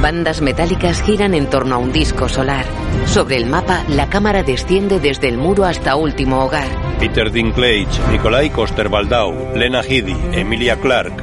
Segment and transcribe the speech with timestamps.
[0.00, 2.64] Bandas metálicas giran en torno a un disco solar.
[3.06, 6.68] Sobre el mapa, la cámara desciende desde el muro hasta último hogar.
[7.00, 11.22] Peter Dinklage, Nikolai Coster-Waldau, Lena Headey, Emilia Clarke.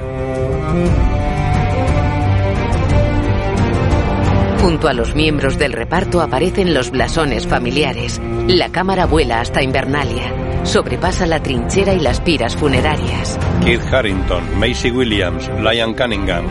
[4.62, 8.20] Junto a los miembros del reparto aparecen los blasones familiares.
[8.48, 10.34] La cámara vuela hasta Invernalia.
[10.64, 13.40] Sobrepasa la trinchera y las piras funerarias.
[13.64, 16.46] Keith Harrington, Macy Williams, Liam Cunningham.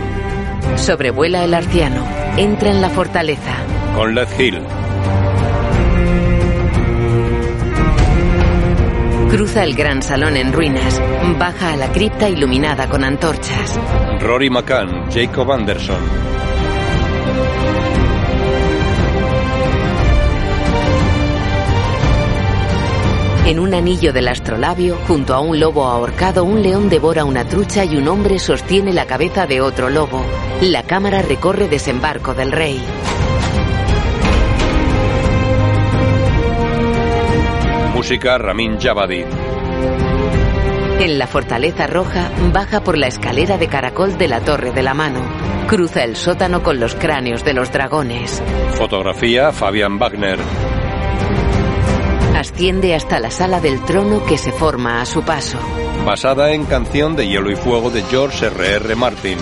[0.77, 2.05] Sobrevuela el arciano.
[2.37, 3.52] Entra en la fortaleza.
[3.95, 4.61] Con Led Hill.
[9.30, 11.01] Cruza el gran salón en ruinas.
[11.38, 13.79] Baja a la cripta iluminada con antorchas.
[14.21, 16.34] Rory McCann, Jacob Anderson.
[23.47, 27.85] En un anillo del astrolabio, junto a un lobo ahorcado, un león devora una trucha
[27.85, 30.25] y un hombre sostiene la cabeza de otro lobo.
[30.62, 32.83] La cámara recorre desembarco del rey.
[37.93, 39.24] Música Ramin Javadi.
[41.01, 44.95] En la fortaleza roja, baja por la escalera de caracol de la Torre de la
[44.95, 45.21] Mano.
[45.68, 48.43] Cruza el sótano con los cráneos de los dragones.
[48.73, 50.38] Fotografía Fabian Wagner.
[52.45, 55.59] Asciende hasta la sala del trono que se forma a su paso.
[56.04, 58.95] Basada en Canción de Hielo y Fuego de George R.R.
[58.96, 59.38] Martin.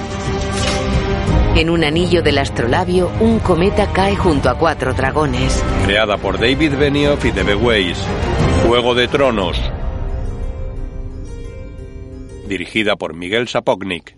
[1.57, 5.65] En un anillo del astrolabio, un cometa cae junto a cuatro dragones.
[5.85, 7.57] Creada por David Benioff y D.B.
[7.57, 7.99] Weiss.
[8.69, 9.61] Juego de Tronos.
[12.47, 14.17] Dirigida por Miguel Sapognik.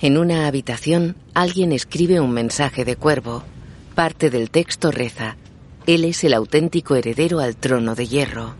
[0.00, 3.42] En una habitación, alguien escribe un mensaje de cuervo.
[3.96, 5.36] Parte del texto reza:
[5.86, 8.54] Él es el auténtico heredero al trono de hierro.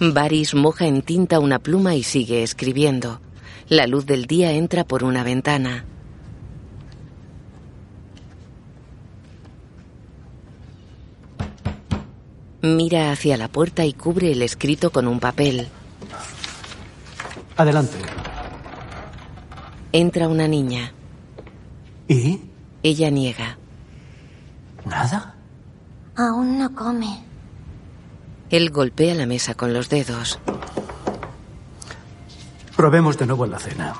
[0.00, 3.20] Varys moja en tinta una pluma y sigue escribiendo.
[3.68, 5.84] La luz del día entra por una ventana.
[12.62, 15.68] Mira hacia la puerta y cubre el escrito con un papel.
[17.58, 17.96] Adelante.
[19.92, 20.92] Entra una niña.
[22.08, 22.40] ¿Y?
[22.82, 23.58] Ella niega.
[24.86, 25.34] ¿Nada?
[26.16, 27.22] Aún no come.
[28.50, 30.38] Él golpea la mesa con los dedos.
[32.76, 33.94] Probemos de nuevo en la cena.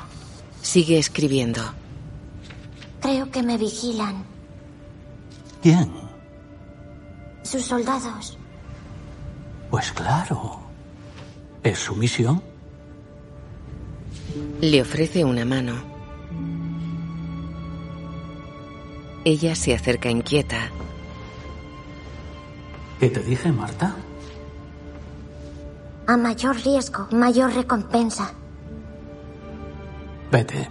[0.63, 1.61] Sigue escribiendo.
[3.01, 4.25] Creo que me vigilan.
[5.61, 5.91] ¿Quién?
[7.43, 8.39] Sus soldados.
[9.71, 10.61] Pues claro.
[11.65, 12.43] ¿Es su misión?
[14.61, 15.96] Le ofrece una mano.
[19.27, 20.71] Ella se acerca inquieta.
[23.01, 23.97] ¿Qué te dije, Marta?
[26.07, 28.33] A mayor riesgo, mayor recompensa.
[30.31, 30.71] Vete.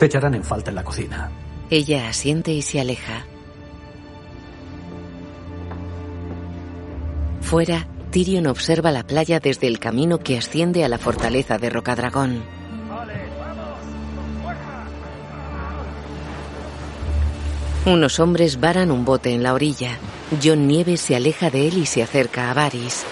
[0.00, 1.30] Te echarán en falta en la cocina.
[1.70, 3.26] Ella asiente y se aleja.
[7.42, 12.42] Fuera, Tyrion observa la playa desde el camino que asciende a la fortaleza de Rocadragón.
[17.86, 19.98] Unos hombres varan un bote en la orilla.
[20.42, 23.04] John Nieves se aleja de él y se acerca a Varys.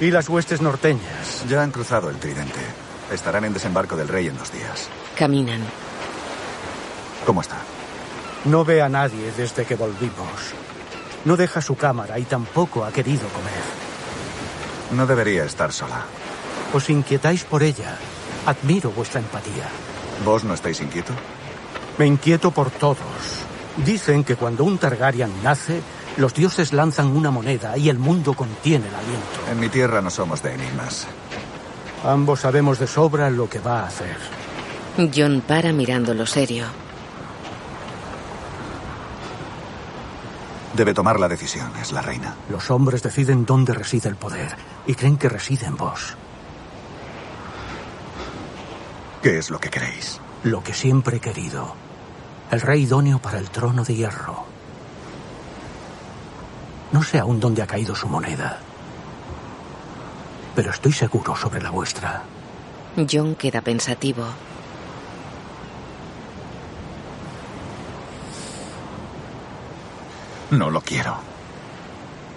[0.00, 1.44] ¿Y las huestes norteñas?
[1.48, 2.58] Ya han cruzado el tridente.
[3.12, 4.88] Estarán en desembarco del rey en dos días.
[5.16, 5.60] Caminan.
[7.24, 7.58] ¿Cómo está?
[8.46, 10.54] No ve a nadie desde que volvimos.
[11.24, 13.52] No deja su cámara y tampoco ha querido comer.
[14.90, 16.04] No debería estar sola.
[16.72, 17.96] Os inquietáis por ella.
[18.46, 19.68] Admiro vuestra empatía.
[20.24, 21.12] ¿Vos no estáis inquieto?
[21.98, 22.98] Me inquieto por todos.
[23.84, 25.80] Dicen que cuando un Targaryen nace,
[26.16, 29.50] los dioses lanzan una moneda y el mundo contiene el aliento.
[29.50, 31.06] En mi tierra no somos de enigmas.
[32.04, 34.16] Ambos sabemos de sobra lo que va a hacer.
[35.14, 36.66] John para mirándolo serio.
[40.74, 42.36] Debe tomar la decisión, es la reina.
[42.48, 44.54] Los hombres deciden dónde reside el poder
[44.86, 46.16] y creen que reside en vos.
[49.22, 50.20] ¿Qué es lo que queréis?
[50.44, 51.74] Lo que siempre he querido.
[52.50, 54.44] El rey idóneo para el trono de hierro.
[56.90, 58.58] No sé aún dónde ha caído su moneda.
[60.56, 62.24] Pero estoy seguro sobre la vuestra.
[63.08, 64.24] John queda pensativo.
[70.50, 71.16] No lo quiero.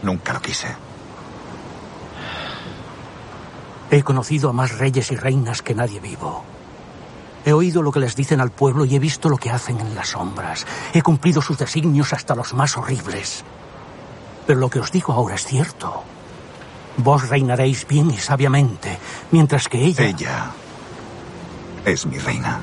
[0.04, 0.68] Nunca lo quise.
[3.90, 6.44] He conocido a más reyes y reinas que nadie vivo.
[7.46, 9.96] He oído lo que les dicen al pueblo y he visto lo que hacen en
[9.96, 10.66] las sombras.
[10.94, 13.44] He cumplido sus designios hasta los más horribles.
[14.48, 16.04] Pero lo que os digo ahora es cierto.
[16.98, 18.98] Vos reinaréis bien y sabiamente,
[19.32, 20.06] mientras que ella...
[20.06, 20.52] Ella
[21.86, 22.60] es mi reina.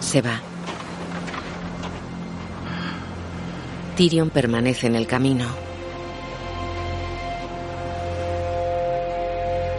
[0.00, 0.40] Se va.
[3.96, 5.46] Tyrion permanece en el camino.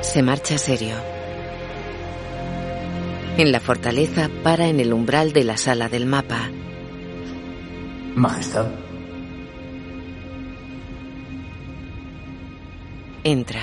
[0.01, 1.16] Se marcha serio.
[3.37, 6.49] En la fortaleza para en el umbral de la sala del mapa.
[8.15, 8.65] Majestad.
[13.23, 13.59] Entra.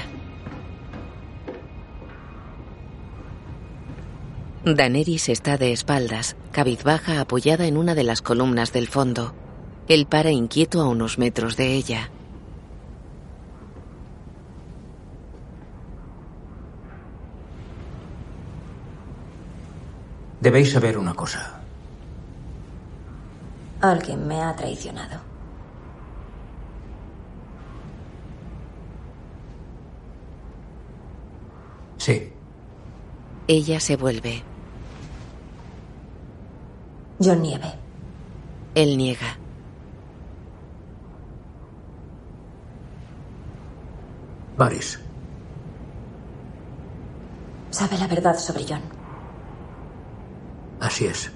[4.64, 9.34] Daenerys está de espaldas, cabizbaja apoyada en una de las columnas del fondo.
[9.88, 12.10] Él para inquieto a unos metros de ella.
[20.44, 21.58] Debéis saber una cosa.
[23.80, 25.18] Alguien me ha traicionado.
[31.96, 32.30] Sí.
[33.48, 34.42] Ella se vuelve.
[37.20, 37.72] Yo Nieve.
[38.74, 39.38] Él niega.
[44.58, 45.00] Varys.
[47.70, 48.93] Sabe la verdad sobre John.
[50.84, 51.32] Así es.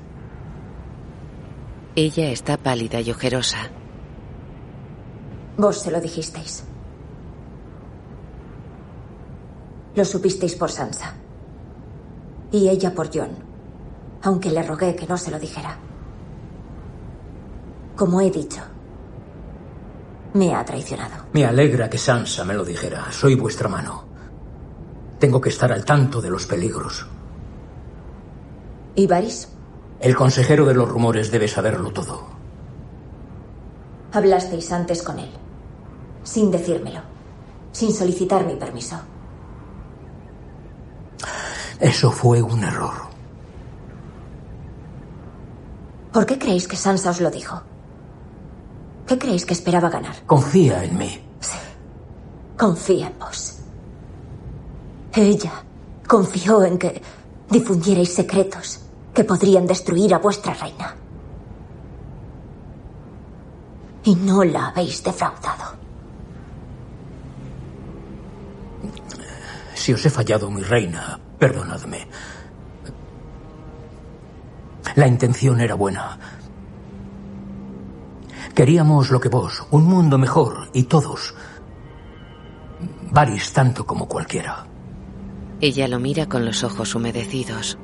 [1.96, 3.70] Ella está pálida y ojerosa.
[5.56, 6.64] Vos se lo dijisteis.
[9.96, 11.14] Lo supisteis por Sansa.
[12.52, 13.30] Y ella por John.
[14.22, 15.78] Aunque le rogué que no se lo dijera.
[17.96, 18.60] Como he dicho,
[20.34, 21.24] me ha traicionado.
[21.32, 23.10] Me alegra que Sansa me lo dijera.
[23.10, 24.04] Soy vuestra mano.
[25.18, 27.06] Tengo que estar al tanto de los peligros.
[28.98, 29.48] ¿Y Varys?
[30.00, 32.20] El consejero de los rumores debe saberlo todo.
[34.12, 35.30] Hablasteis antes con él.
[36.24, 37.02] Sin decírmelo.
[37.70, 38.96] Sin solicitar mi permiso.
[41.78, 42.94] Eso fue un error.
[46.12, 47.62] ¿Por qué creéis que Sansa os lo dijo?
[49.06, 50.16] ¿Qué creéis que esperaba ganar?
[50.26, 51.22] Confía en mí.
[51.38, 51.58] Sí.
[52.58, 53.58] Confía en vos.
[55.12, 55.52] Ella
[56.08, 57.00] confió en que
[57.48, 58.80] difundierais secretos
[59.18, 60.94] que podrían destruir a vuestra reina.
[64.04, 65.74] Y no la habéis defraudado.
[69.74, 72.06] Si os he fallado, mi reina, perdonadme.
[74.94, 76.16] La intención era buena.
[78.54, 81.34] Queríamos lo que vos, un mundo mejor, y todos.
[83.10, 84.64] Varys tanto como cualquiera.
[85.60, 87.78] Ella lo mira con los ojos humedecidos.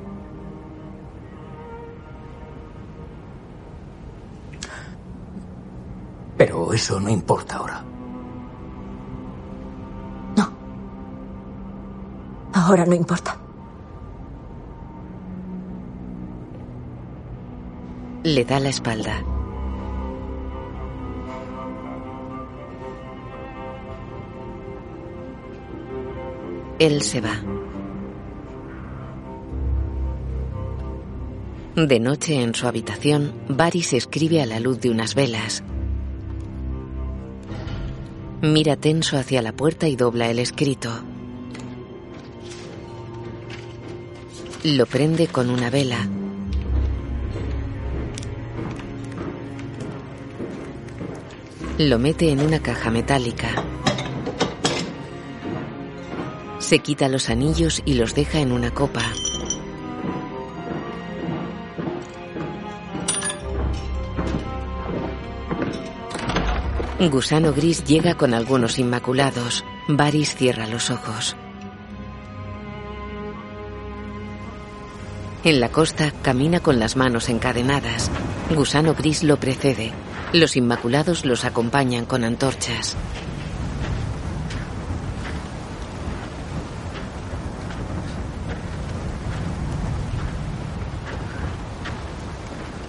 [6.37, 7.83] Pero eso no importa ahora.
[10.35, 10.51] No.
[12.53, 13.37] Ahora no importa.
[18.23, 19.23] Le da la espalda.
[26.79, 27.39] Él se va.
[31.75, 35.63] De noche en su habitación, Varys escribe a la luz de unas velas.
[38.41, 40.89] Mira tenso hacia la puerta y dobla el escrito.
[44.63, 46.07] Lo prende con una vela.
[51.77, 53.63] Lo mete en una caja metálica.
[56.59, 59.03] Se quita los anillos y los deja en una copa.
[66.99, 69.65] Gusano Gris llega con algunos inmaculados.
[69.89, 71.35] Varys cierra los ojos.
[75.43, 78.09] En la costa camina con las manos encadenadas.
[78.55, 79.91] Gusano Gris lo precede.
[80.31, 82.95] Los inmaculados los acompañan con antorchas.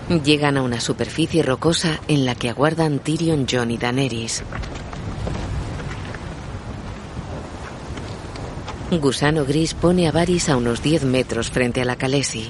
[0.09, 4.45] Llegan a una superficie rocosa en la que aguardan Tyrion, Jon y Daenerys.
[8.93, 12.49] Gusano Gris pone a Varys a unos 10 metros frente a la Calesi.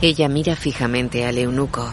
[0.00, 1.92] Ella mira fijamente al eunuco.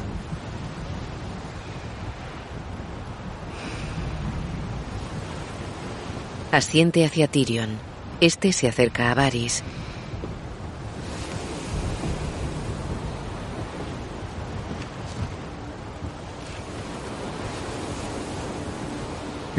[6.51, 7.79] Asiente hacia Tyrion.
[8.21, 9.63] Este se acerca a Varys.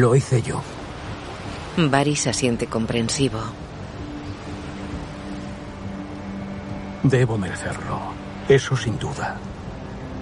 [0.00, 0.62] Lo hice yo.
[1.76, 3.38] Varys asiente comprensivo.
[7.02, 8.00] Debo merecerlo.
[8.48, 9.36] Eso sin duda.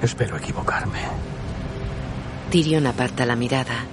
[0.03, 0.99] Espero equivocarme.
[2.51, 3.85] Tyrion aparta la mirada.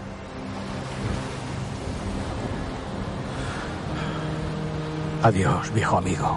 [5.22, 6.36] Adiós, viejo amigo.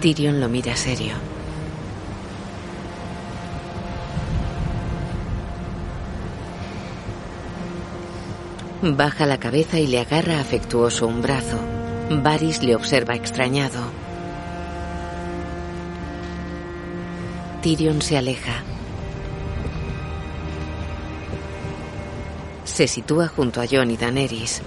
[0.00, 1.14] Tyrion lo mira serio.
[8.82, 11.58] Baja la cabeza y le agarra afectuoso un brazo.
[12.10, 13.80] Varys le observa extrañado.
[17.62, 18.62] Tyrion se aleja.
[22.64, 24.60] Se sitúa junto a Jon y Daenerys.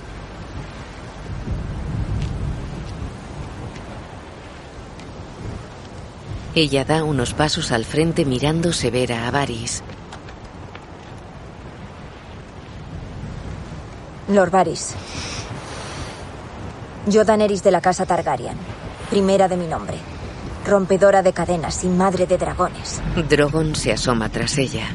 [6.56, 9.84] Ella da unos pasos al frente mirando severa a Varys.
[14.30, 14.96] Lord Varys.
[17.08, 18.56] Yo, Daenerys de la casa Targaryen.
[19.10, 19.98] Primera de mi nombre.
[20.68, 23.02] Rompedora de cadenas y madre de dragones.
[23.28, 24.86] Drogon se asoma tras ella.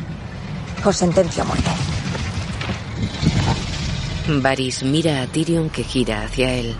[0.85, 1.71] Os sentencio a muerte.
[4.29, 6.76] Varys mira a Tyrion que gira hacia él.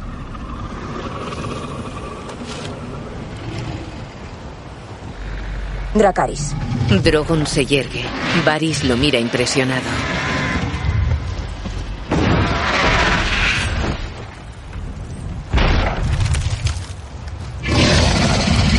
[5.93, 6.55] Dracaris.
[7.03, 8.05] Drogon se yergue.
[8.45, 10.24] Varys lo mira impresionado.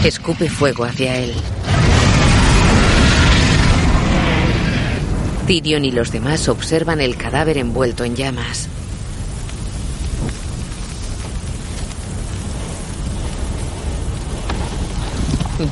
[0.05, 1.33] Escupe fuego hacia él.
[5.47, 8.69] Tyrion y los demás observan el cadáver envuelto en llamas.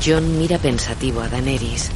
[0.03, 1.91] John mira pensativo a Daenerys.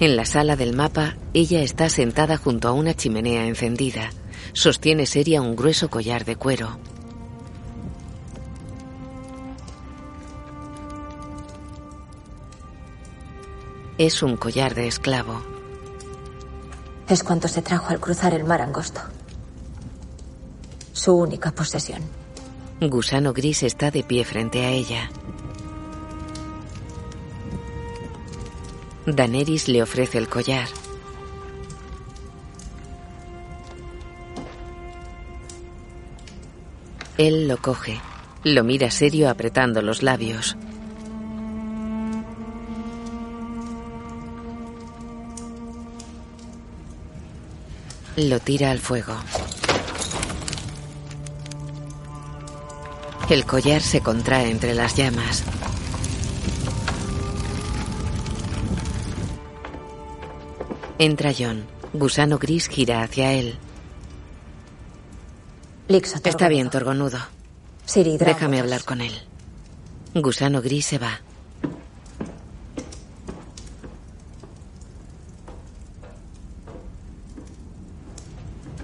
[0.00, 4.10] En la sala del mapa, ella está sentada junto a una chimenea encendida.
[4.52, 6.78] Sostiene seria un grueso collar de cuero.
[13.96, 15.40] Es un collar de esclavo.
[17.08, 19.00] Es cuanto se trajo al cruzar el mar angosto.
[20.92, 22.02] Su única posesión.
[22.80, 25.10] Gusano Gris está de pie frente a ella.
[29.06, 30.66] Daenerys le ofrece el collar.
[37.16, 38.00] Él lo coge.
[38.42, 40.56] Lo mira serio apretando los labios.
[48.16, 49.14] Lo tira al fuego.
[53.28, 55.42] El collar se contrae entre las llamas.
[60.98, 61.64] Entra John.
[61.92, 63.56] Gusano gris gira hacia él.
[65.88, 67.18] Está bien, Torgonudo.
[67.94, 69.12] Déjame hablar con él.
[70.14, 71.20] Gusano gris se va.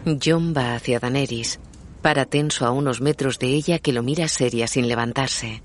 [0.04, 1.60] John va hacia Daenerys.
[2.02, 5.62] Para tenso a unos metros de ella que lo mira seria sin levantarse.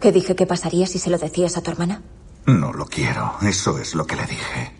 [0.00, 2.02] ¿Qué dije que pasaría si se lo decías a tu hermana?
[2.46, 3.34] No lo quiero.
[3.42, 4.72] Eso es lo que le dije.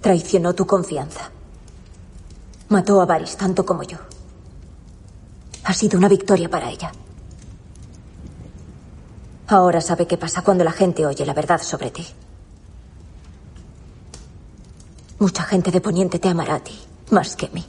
[0.00, 1.32] Traicionó tu confianza.
[2.68, 3.98] Mató a Varys tanto como yo.
[5.64, 6.92] Ha sido una victoria para ella.
[9.48, 12.06] Ahora sabe qué pasa cuando la gente oye la verdad sobre ti.
[15.18, 16.78] Mucha gente de Poniente te amará a ti,
[17.10, 17.64] más que a mí.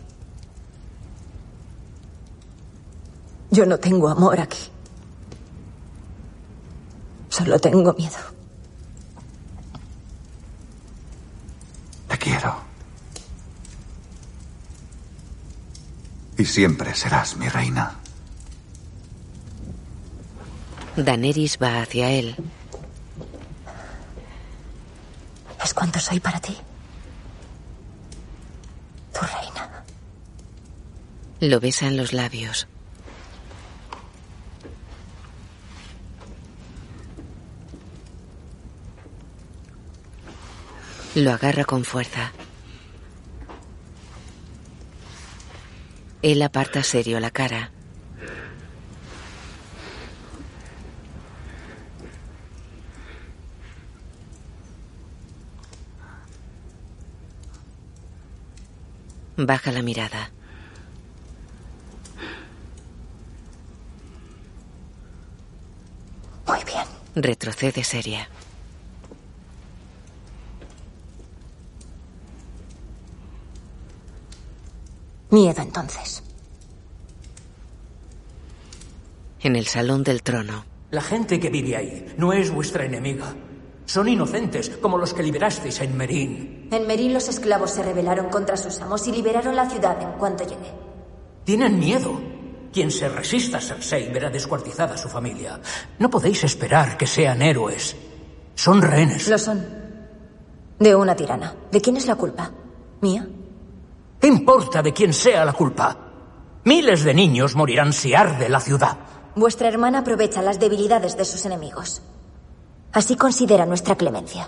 [3.49, 4.59] Yo no tengo amor aquí.
[7.27, 8.17] Solo tengo miedo.
[12.07, 12.55] Te quiero.
[16.41, 17.99] Y siempre serás mi reina.
[20.95, 22.35] Daenerys va hacia él.
[25.63, 26.57] Es cuanto soy para ti.
[29.13, 29.83] Tu reina.
[31.41, 32.67] Lo besa en los labios.
[41.13, 42.31] Lo agarra con fuerza.
[46.21, 47.71] Él aparta serio la cara.
[59.35, 60.29] Baja la mirada.
[66.45, 66.85] Muy bien.
[67.15, 68.29] Retrocede seria.
[75.31, 76.21] Miedo entonces.
[79.39, 80.65] En el salón del trono.
[80.91, 83.33] La gente que vive ahí no es vuestra enemiga.
[83.85, 86.67] Son inocentes, como los que liberasteis en Merín.
[86.69, 90.43] En Merín los esclavos se rebelaron contra sus amos y liberaron la ciudad en cuanto
[90.43, 90.71] llegué.
[91.45, 92.19] Tienen miedo.
[92.73, 95.59] Quien se resista a Cersei verá descuartizada a su familia.
[95.99, 97.95] No podéis esperar que sean héroes.
[98.55, 99.27] Son rehenes.
[99.29, 99.65] Lo son.
[100.77, 101.55] De una tirana.
[101.71, 102.51] ¿De quién es la culpa?
[103.01, 103.27] ¿Mía?
[104.21, 105.97] ¿Qué importa de quién sea la culpa?
[106.63, 108.95] Miles de niños morirán si arde la ciudad.
[109.35, 112.03] Vuestra hermana aprovecha las debilidades de sus enemigos.
[112.93, 114.47] Así considera nuestra clemencia.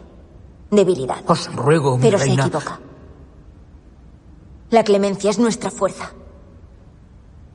[0.70, 1.24] Debilidad.
[1.26, 2.80] Os ruego, mi Pero se equivoca.
[4.70, 6.14] La clemencia es nuestra fuerza.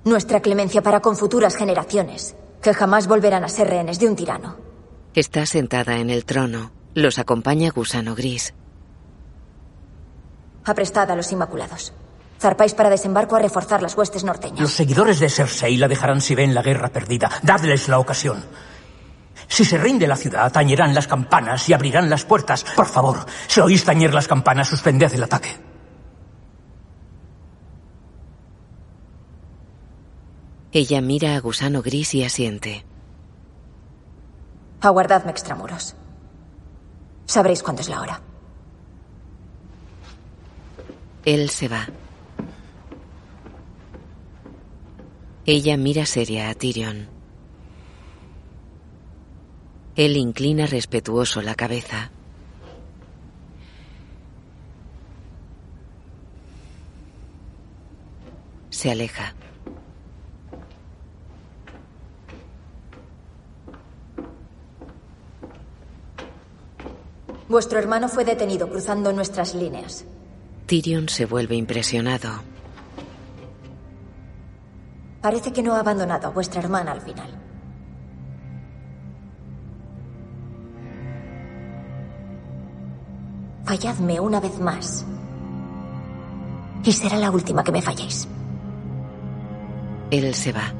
[0.04, 4.56] Nuestra clemencia para con futuras generaciones, que jamás volverán a ser rehenes de un tirano.
[5.14, 6.72] Está sentada en el trono.
[6.94, 8.54] Los acompaña Gusano Gris.
[10.64, 11.92] Aprestad a los Inmaculados.
[12.40, 14.60] Zarpáis para desembarco a reforzar las huestes norteñas.
[14.60, 17.30] Los seguidores de Cersei la dejarán si ven la guerra perdida.
[17.42, 18.44] Dadles la ocasión.
[19.48, 22.64] Si se rinde la ciudad, tañerán las campanas y abrirán las puertas.
[22.76, 25.56] Por favor, si oís tañer las campanas, suspended el ataque.
[30.70, 32.84] Ella mira a Gusano Gris y asiente.
[34.80, 35.96] Aguardadme extramuros.
[37.24, 38.20] Sabréis cuándo es la hora.
[41.24, 41.88] Él se va.
[45.50, 47.08] Ella mira seria a Tyrion.
[49.96, 52.10] Él inclina respetuoso la cabeza.
[58.68, 59.34] Se aleja.
[67.48, 70.04] Vuestro hermano fue detenido cruzando nuestras líneas.
[70.66, 72.57] Tyrion se vuelve impresionado.
[75.20, 77.28] Parece que no ha abandonado a vuestra hermana al final.
[83.64, 85.04] Falladme una vez más.
[86.84, 88.26] Y será la última que me falléis.
[90.10, 90.72] Él se va.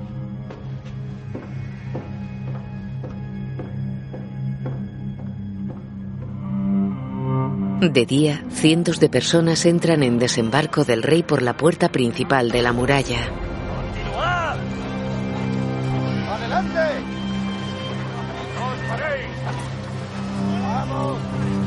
[7.81, 12.62] De día, cientos de personas entran en desembarco del rey por la puerta principal de
[12.62, 13.47] la muralla.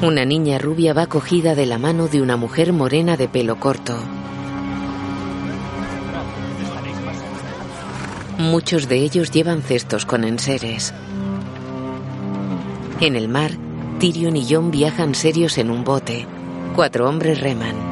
[0.04, 3.96] Una niña rubia va cogida de la mano de una mujer morena de pelo corto.
[8.40, 10.92] Muchos de ellos llevan cestos con enseres.
[13.00, 13.52] En el mar,
[14.00, 16.26] Tyrion y Jon viajan serios en un bote.
[16.76, 17.91] Cuatro hombres reman.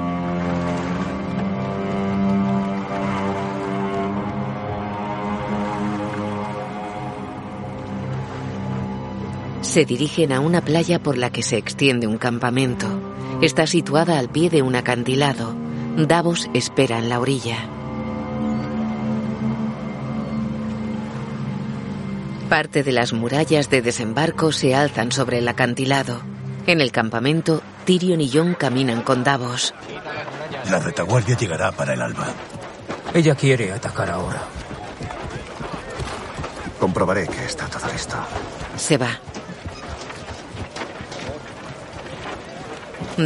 [9.69, 12.88] Se dirigen a una playa por la que se extiende un campamento.
[13.39, 15.55] Está situada al pie de un acantilado.
[15.95, 17.69] Davos espera en la orilla.
[22.49, 26.19] Parte de las murallas de desembarco se alzan sobre el acantilado.
[26.65, 29.75] En el campamento, Tyrion y Jon caminan con Davos.
[30.71, 32.25] La retaguardia llegará para el alba.
[33.13, 34.41] Ella quiere atacar ahora.
[36.79, 38.15] Comprobaré que está todo listo.
[38.75, 39.19] Se va.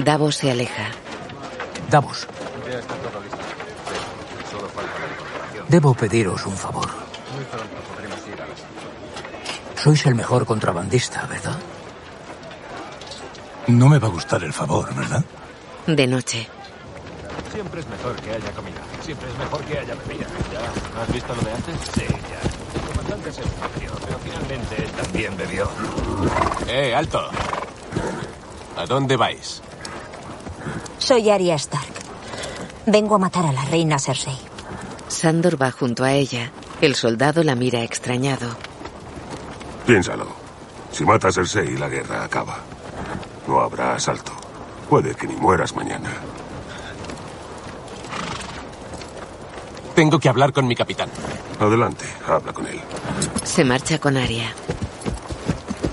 [0.01, 0.87] Davos se aleja.
[1.89, 2.27] Davos,
[2.67, 3.37] Ya está todo listo.
[3.37, 5.65] Sí, solo falta la incorporación.
[5.69, 6.87] debo pediros un favor.
[7.35, 9.81] Muy pronto podremos ir a las...
[9.83, 11.57] Sois el mejor contrabandista, ¿verdad?
[13.67, 15.23] No me va a gustar el favor, ¿verdad?
[15.85, 16.47] De noche.
[17.53, 18.81] Siempre es mejor que haya comida.
[19.03, 20.25] Siempre es mejor que haya bebida.
[20.51, 20.59] ¿Ya?
[20.95, 21.75] ¿No has visto lo de antes?
[21.93, 22.81] Sí, ya.
[22.81, 25.69] El comandante se ofreció, pero finalmente él también bebió.
[26.67, 27.29] ¡Eh, alto!
[28.75, 29.61] ¿A dónde vais?
[31.03, 31.93] Soy Arya Stark.
[32.85, 34.37] Vengo a matar a la reina Cersei.
[35.09, 36.49] Sandor va junto a ella.
[36.79, 38.55] El soldado la mira extrañado.
[39.85, 40.27] Piénsalo.
[40.93, 42.59] Si matas a Cersei, la guerra acaba.
[43.49, 44.31] No habrá asalto.
[44.89, 46.09] Puede que ni mueras mañana.
[49.95, 51.09] Tengo que hablar con mi capitán.
[51.59, 52.79] Adelante, habla con él.
[53.43, 54.53] Se marcha con Arya.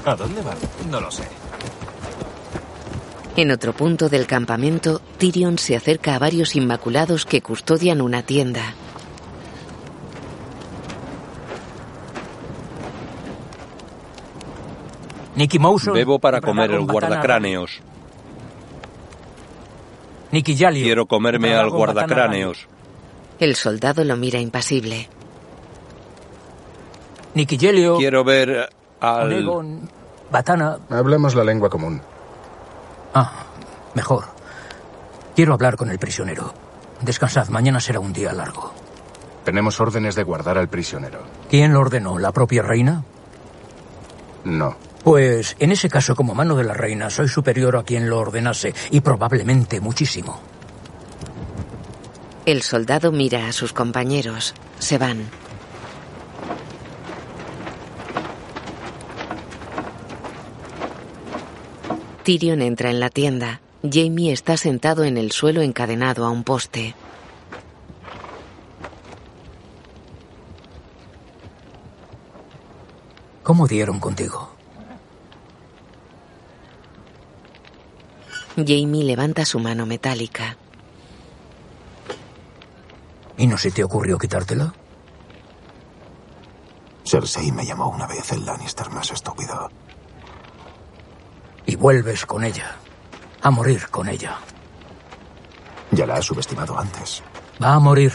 [0.04, 0.56] ¿A dónde van?
[0.88, 1.39] No lo sé.
[3.40, 8.74] En otro punto del campamento, Tyrion se acerca a varios inmaculados que custodian una tienda.
[15.36, 15.94] Nicky Mouson.
[15.94, 17.80] Bebo para comer el guardacráneos.
[20.32, 20.84] Nicky Jalio.
[20.84, 22.68] Quiero comerme al guardacráneos.
[23.38, 25.08] El soldado lo mira impasible.
[27.32, 27.96] Nikigelio.
[27.96, 28.68] Quiero ver
[29.00, 29.88] al...
[30.30, 30.76] Batana.
[30.90, 32.02] Hablemos la lengua común.
[33.14, 33.44] Ah,
[33.94, 34.24] mejor.
[35.34, 36.52] Quiero hablar con el prisionero.
[37.00, 38.72] Descansad, mañana será un día largo.
[39.44, 41.22] Tenemos órdenes de guardar al prisionero.
[41.48, 42.18] ¿Quién lo ordenó?
[42.18, 43.04] ¿La propia reina?
[44.44, 44.76] No.
[45.02, 48.74] Pues en ese caso, como mano de la reina, soy superior a quien lo ordenase,
[48.90, 50.40] y probablemente muchísimo.
[52.44, 54.54] El soldado mira a sus compañeros.
[54.78, 55.24] Se van.
[62.24, 63.60] Tyrion entra en la tienda.
[63.82, 66.94] Jamie está sentado en el suelo encadenado a un poste.
[73.42, 74.50] ¿Cómo dieron contigo?
[78.54, 80.56] Jamie levanta su mano metálica.
[83.38, 84.74] ¿Y no se te ocurrió quitártela?
[87.04, 89.70] Cersei me llamó una vez el Lannister más estúpido.
[91.80, 92.76] Vuelves con ella.
[93.40, 94.36] A morir con ella.
[95.92, 97.22] Ya la has subestimado antes.
[97.60, 98.12] Va a morir.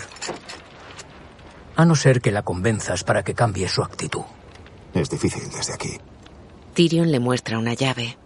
[1.76, 4.22] A no ser que la convenzas para que cambie su actitud.
[4.94, 5.98] Es difícil desde aquí.
[6.76, 8.20] Tyrion le muestra una llave.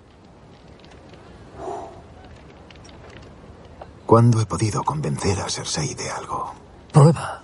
[4.06, 6.54] ¿Cuándo he podido convencer a Cersei de algo?
[6.91, 7.43] Prueba.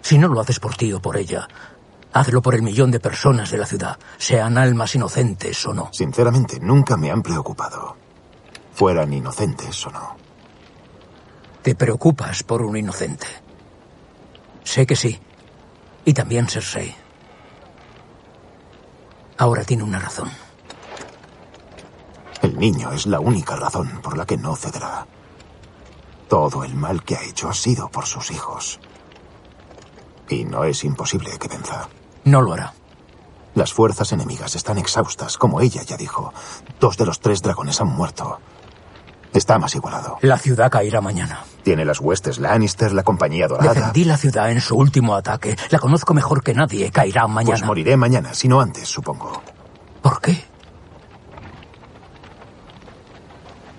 [0.00, 1.46] Si no lo haces por ti o por ella,
[2.18, 5.90] hazlo por el millón de personas de la ciudad, sean almas inocentes o no.
[5.92, 7.96] Sinceramente, nunca me han preocupado.
[8.72, 10.16] Fueran inocentes o no.
[11.62, 13.26] Te preocupas por un inocente.
[14.64, 15.20] Sé que sí.
[16.06, 16.94] Y también Cersei.
[19.36, 20.30] Ahora tiene una razón.
[22.40, 25.06] El niño es la única razón por la que no cederá.
[26.28, 28.80] Todo el mal que ha hecho ha sido por sus hijos.
[30.30, 31.88] Y no es imposible que venza.
[32.26, 32.74] No lo hará.
[33.54, 36.34] Las fuerzas enemigas están exhaustas, como ella ya dijo.
[36.78, 38.40] Dos de los tres dragones han muerto.
[39.32, 40.18] Está más igualado.
[40.22, 41.44] La ciudad caerá mañana.
[41.62, 43.72] Tiene las huestes Lannister, la compañía dorada.
[43.72, 45.56] Defendí la ciudad en su último ataque.
[45.70, 46.90] La conozco mejor que nadie.
[46.90, 47.52] Caerá mañana.
[47.52, 49.40] Pues moriré mañana, si no antes, supongo.
[50.02, 50.44] ¿Por qué?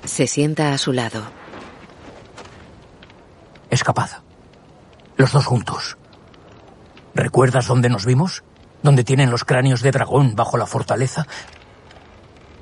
[0.06, 1.22] Se sienta a su lado.
[3.70, 4.10] Escapad.
[5.18, 5.97] Los dos juntos.
[7.18, 8.44] ¿Recuerdas dónde nos vimos?
[8.84, 11.26] ¿Dónde tienen los cráneos de dragón bajo la fortaleza?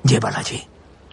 [0.02, 0.66] Llévala allí.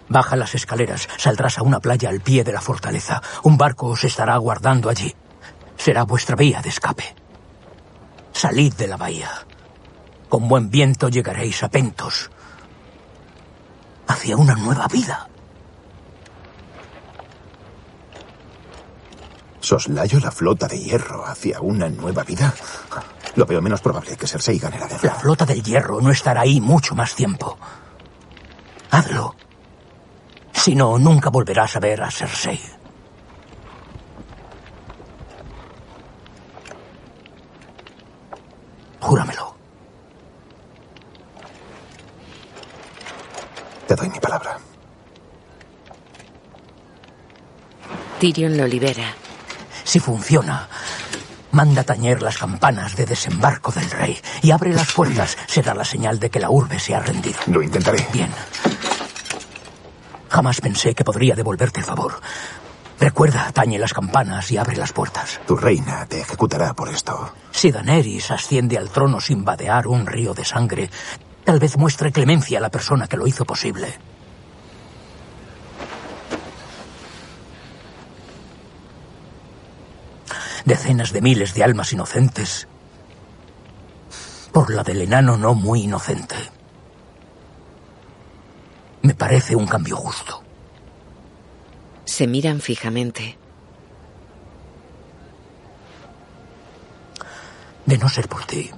[0.08, 3.21] Baja las escaleras, saldrás a una playa al pie de la fortaleza.
[3.43, 5.13] Un barco os estará aguardando allí.
[5.75, 7.03] Será vuestra vía de escape.
[8.32, 9.29] Salid de la bahía.
[10.29, 12.32] Con buen viento llegaréis a Pentos.
[14.08, 15.27] Hacia una nueva vida.
[19.63, 22.54] ¿Soslayo la flota de hierro hacia una nueva vida?
[23.38, 24.99] Lo veo menos probable que Cersei gane la guerra.
[25.04, 27.58] La flota del hierro no estará ahí mucho más tiempo.
[28.91, 29.36] Hazlo.
[30.52, 32.60] Si no, nunca volverás a ver a Cersei.
[38.99, 39.56] Júramelo.
[43.88, 44.58] Te doy mi palabra.
[48.19, 49.22] Tyrion lo libera.
[49.93, 50.67] Si funciona,
[51.51, 55.38] manda tañer las campanas de desembarco del rey y abre las puertas.
[55.45, 57.38] Será la señal de que la urbe se ha rendido.
[57.45, 58.03] Lo intentaré.
[58.12, 58.32] Bien.
[60.29, 62.19] Jamás pensé que podría devolverte el favor.
[62.99, 65.39] Recuerda, tañe las campanas y abre las puertas.
[65.45, 67.32] Tu reina te ejecutará por esto.
[67.51, 70.89] Si Daenerys asciende al trono sin vadear un río de sangre,
[71.43, 73.93] tal vez muestre clemencia a la persona que lo hizo posible.
[80.73, 82.67] Decenas de miles de almas inocentes
[84.51, 86.36] por la del enano no muy inocente.
[89.03, 90.41] Me parece un cambio justo.
[92.05, 93.38] Se miran fijamente.
[97.86, 98.71] De no ser por ti,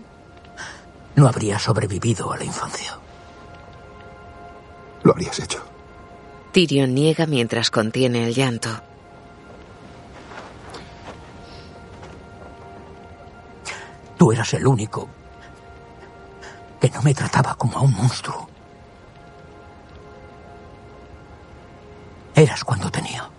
[1.15, 2.99] no habría sobrevivido a la infancia.
[5.01, 5.63] Lo habrías hecho.
[6.51, 8.81] Tyrion niega mientras contiene el llanto.
[14.25, 15.07] Tú eras el único
[16.81, 18.49] que no me trataba como a un monstruo.
[22.33, 23.29] Eras cuando tenía.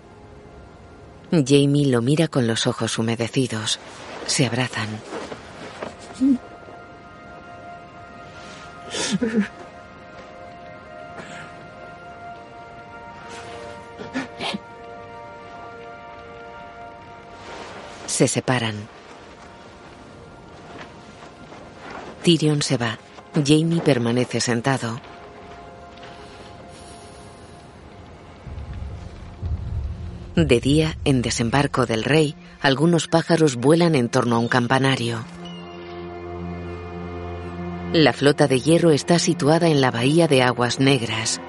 [1.32, 3.80] Jamie lo mira con los ojos humedecidos.
[4.28, 5.00] Se abrazan.
[18.06, 18.95] Se separan.
[22.26, 22.98] Tyrion se va.
[23.36, 25.00] Jamie permanece sentado.
[30.34, 35.24] De día, en desembarco del rey, algunos pájaros vuelan en torno a un campanario.
[37.92, 41.40] La flota de hierro está situada en la bahía de aguas negras.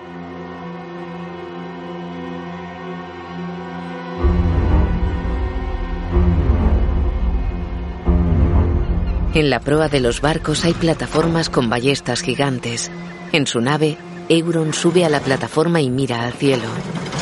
[9.37, 12.89] En la proa de los barcos hay plataformas con ballestas gigantes.
[13.31, 13.95] En su nave,
[14.29, 16.63] Euron sube a la plataforma y mira al cielo.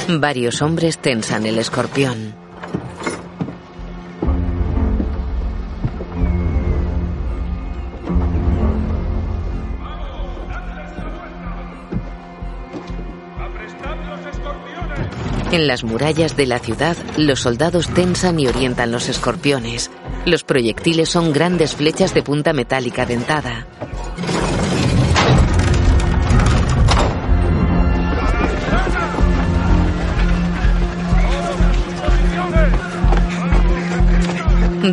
[0.07, 2.33] Varios hombres tensan el escorpión.
[15.51, 19.91] En las murallas de la ciudad, los soldados tensan y orientan los escorpiones.
[20.25, 23.67] Los proyectiles son grandes flechas de punta metálica dentada.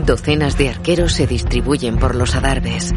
[0.04, 2.92] Docenas de arqueros se distribuyen por los adarves.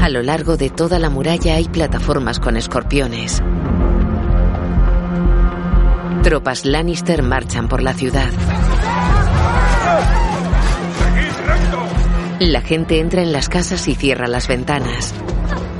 [0.00, 3.42] A lo largo de toda la muralla hay plataformas con escorpiones.
[6.26, 8.28] Tropas Lannister marchan por la ciudad.
[12.40, 15.14] La gente entra en las casas y cierra las ventanas.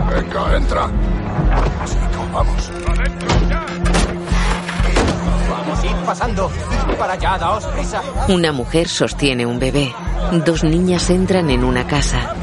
[0.08, 0.88] Venga, entra.
[2.32, 2.70] Vamos.
[5.50, 6.48] Vamos, id pasando.
[6.96, 8.00] Para allá, daos prisa.
[8.28, 9.92] Una mujer sostiene un bebé.
[10.44, 12.36] Dos niñas entran en una casa.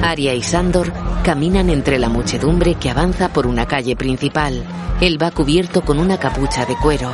[0.00, 4.64] Arya y Sandor caminan entre la muchedumbre que avanza por una calle principal.
[5.02, 7.10] Él va cubierto con una capucha de cuero.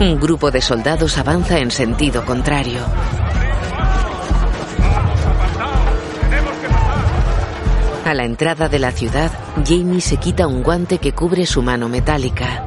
[0.00, 2.80] Un grupo de soldados avanza en sentido contrario.
[8.06, 9.30] A la entrada de la ciudad,
[9.62, 12.64] Jamie se quita un guante que cubre su mano metálica.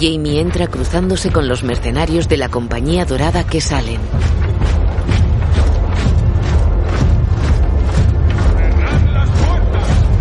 [0.00, 4.00] Jamie entra cruzándose con los mercenarios de la compañía dorada que salen.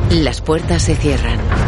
[0.10, 1.65] Las puertas se cierran.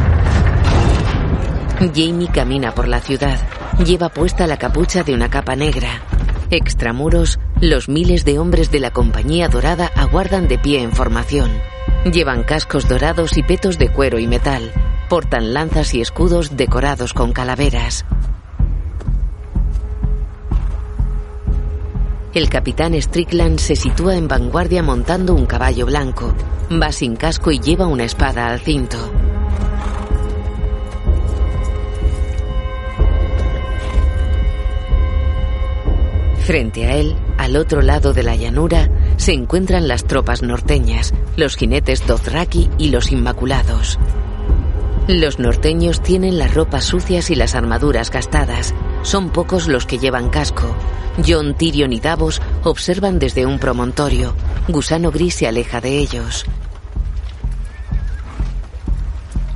[1.80, 3.40] Jamie camina por la ciudad.
[3.86, 6.02] Lleva puesta la capucha de una capa negra.
[6.50, 11.52] Extramuros, los miles de hombres de la compañía dorada aguardan de pie en formación.
[12.12, 14.72] Llevan cascos dorados y petos de cuero y metal.
[15.08, 18.06] Portan lanzas y escudos decorados con calaveras.
[22.34, 26.34] El capitán Strickland se sitúa en vanguardia montando un caballo blanco.
[26.72, 28.98] Va sin casco y lleva una espada al cinto.
[36.48, 41.58] Frente a él, al otro lado de la llanura, se encuentran las tropas norteñas, los
[41.58, 44.00] jinetes Dothraki y los Inmaculados.
[45.10, 48.74] Los norteños tienen las ropas sucias y las armaduras gastadas.
[49.02, 50.74] Son pocos los que llevan casco.
[51.28, 54.34] John, Tyrion y Davos observan desde un promontorio.
[54.70, 56.46] Gusano Gris se aleja de ellos.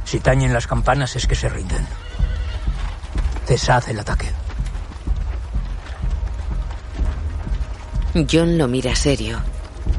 [0.03, 1.87] Si tañen las campanas es que se rinden.
[3.45, 4.40] Cesad el ataque.
[8.13, 9.39] John lo mira serio.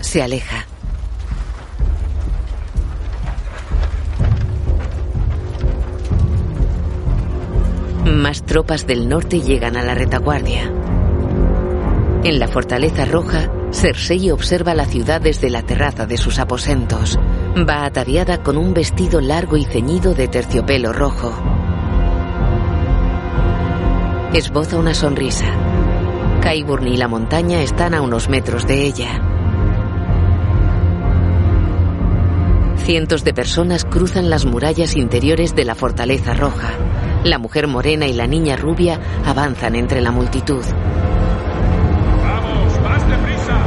[0.01, 0.67] Se aleja.
[8.05, 10.71] Más tropas del norte llegan a la retaguardia.
[12.25, 17.19] En la fortaleza roja, Cersei observa la ciudad desde la terraza de sus aposentos.
[17.57, 21.33] Va ataviada con un vestido largo y ceñido de terciopelo rojo.
[24.35, 25.72] Esboza una sonrisa.
[26.43, 29.21] Qyburn y la montaña están a unos metros de ella.
[32.79, 36.71] Cientos de personas cruzan las murallas interiores de la fortaleza roja.
[37.23, 40.65] La mujer morena y la niña rubia avanzan entre la multitud.
[42.23, 43.59] ¡Vamos, más deprisa!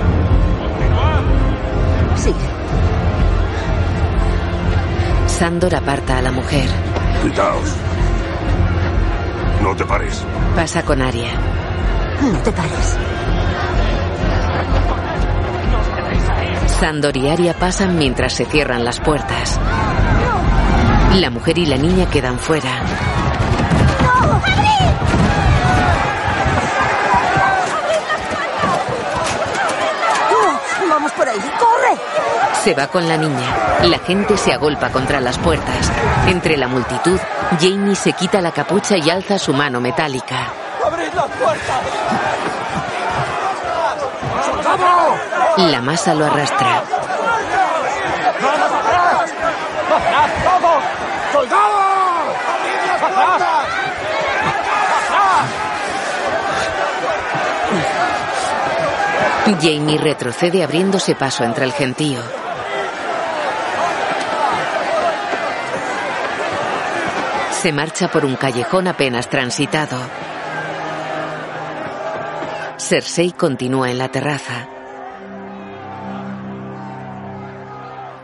[0.60, 1.24] ¡Continuad!
[2.18, 2.50] Sigue.
[5.28, 6.68] Sandor aparta a la mujer.
[7.24, 7.74] Quitaos.
[9.64, 10.26] No te pares.
[10.56, 11.65] Pasa con Aria.
[12.22, 12.98] No te pares.
[16.80, 19.60] Sandor y Aria pasan mientras se cierran las puertas.
[21.16, 22.82] La mujer y la niña quedan fuera.
[32.64, 33.80] Se va con la niña.
[33.84, 35.92] La gente se agolpa contra las puertas.
[36.28, 37.20] Entre la multitud,
[37.60, 40.65] Jamie se quita la capucha y alza su mano metálica.
[40.86, 41.82] ¡Abrid las puertas!
[45.58, 46.84] La masa lo arrastra.
[48.42, 49.34] ¡Vamos atrás!
[49.96, 50.84] ¡Atrás, todos!
[51.32, 52.36] ¡Soldados!
[53.02, 53.68] ¡Atrás!
[59.62, 62.22] Jamie retrocede abriéndose paso entre el gentío.
[67.62, 69.98] Se marcha por un callejón apenas transitado.
[72.88, 74.70] Cersei continúa en la terraza.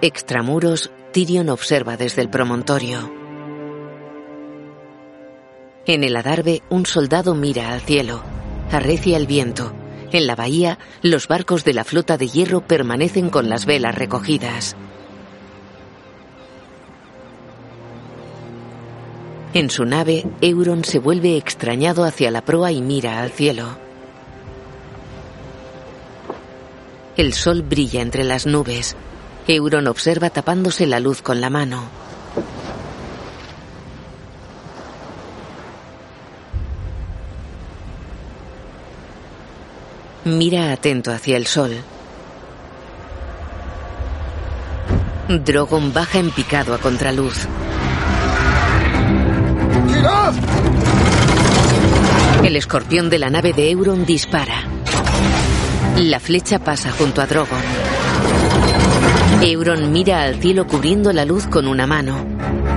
[0.04, 3.12] Extramuros, Tyrion observa desde el promontorio.
[5.88, 8.21] En el adarve, un soldado mira al cielo.
[8.71, 9.74] Arrecia el viento.
[10.12, 14.76] En la bahía, los barcos de la flota de hierro permanecen con las velas recogidas.
[19.56, 23.81] En su nave, Euron se vuelve extrañado hacia la proa y mira al cielo.
[27.17, 28.95] El sol brilla entre las nubes.
[29.47, 31.84] Euron observa tapándose la luz con la mano.
[40.24, 41.76] Mira atento hacia el sol.
[45.28, 47.47] Drogon baja en picado a contraluz.
[52.43, 54.81] El escorpión de la nave de Euron dispara.
[56.02, 57.62] La flecha pasa junto a Drogon.
[59.44, 62.26] Euron mira al cielo cubriendo la luz con una mano.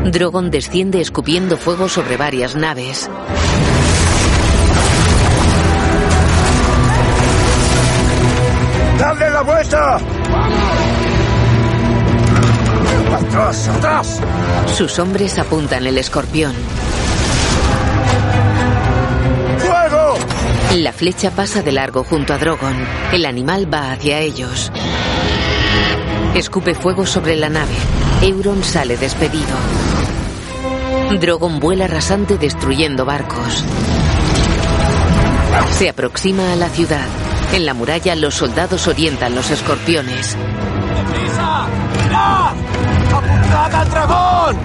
[0.04, 3.08] Drogon desciende escupiendo fuego sobre varias naves.
[8.98, 9.96] ¡Dadle la vuelta!
[13.10, 14.20] ¡Atrás, atrás!
[14.76, 16.52] Sus hombres apuntan el escorpión.
[20.74, 22.74] La flecha pasa de largo junto a Drogon.
[23.12, 24.72] El animal va hacia ellos.
[26.34, 27.74] Escupe fuego sobre la nave.
[28.22, 29.56] Euron sale despedido.
[31.20, 33.64] Drogon vuela rasante destruyendo barcos.
[35.70, 37.06] Se aproxima a la ciudad.
[37.52, 40.36] En la muralla los soldados orientan los escorpiones.
[40.36, 41.68] ¡Deprisa!
[42.02, 42.52] ¡Mirad!
[43.14, 44.56] ¡Apuntad al dragón!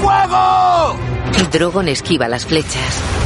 [0.00, 0.96] ¡Fuego!
[1.52, 3.21] Drogon esquiva las flechas.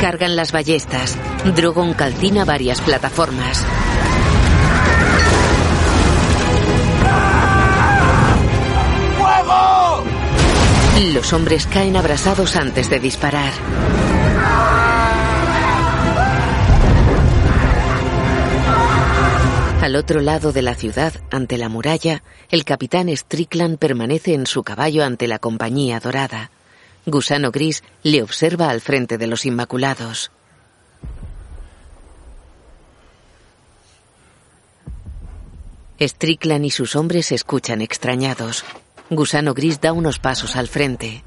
[0.00, 1.16] Cargan las ballestas.
[1.56, 3.64] Drogon calcina varias plataformas.
[9.18, 10.04] ¡Fuego!
[11.14, 13.52] Los hombres caen abrasados antes de disparar.
[19.82, 24.62] Al otro lado de la ciudad, ante la muralla, el capitán Strickland permanece en su
[24.62, 26.50] caballo ante la compañía dorada.
[27.10, 30.30] Gusano Gris le observa al frente de los Inmaculados.
[35.98, 38.64] Strickland y sus hombres escuchan extrañados.
[39.10, 41.24] Gusano Gris da unos pasos al frente.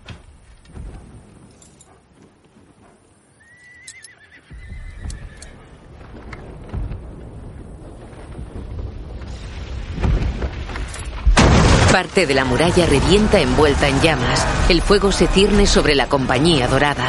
[11.91, 14.47] Parte de la muralla revienta envuelta en llamas.
[14.69, 17.05] El fuego se cierne sobre la compañía dorada.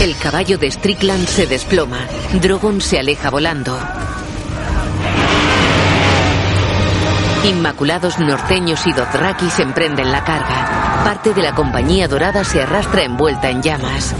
[0.00, 2.00] El caballo de Strickland se desploma.
[2.42, 3.74] Drogon se aleja volando.
[7.44, 11.02] Inmaculados norteños y Dothraki se emprenden la carga.
[11.04, 14.14] Parte de la compañía dorada se arrastra envuelta en llamas.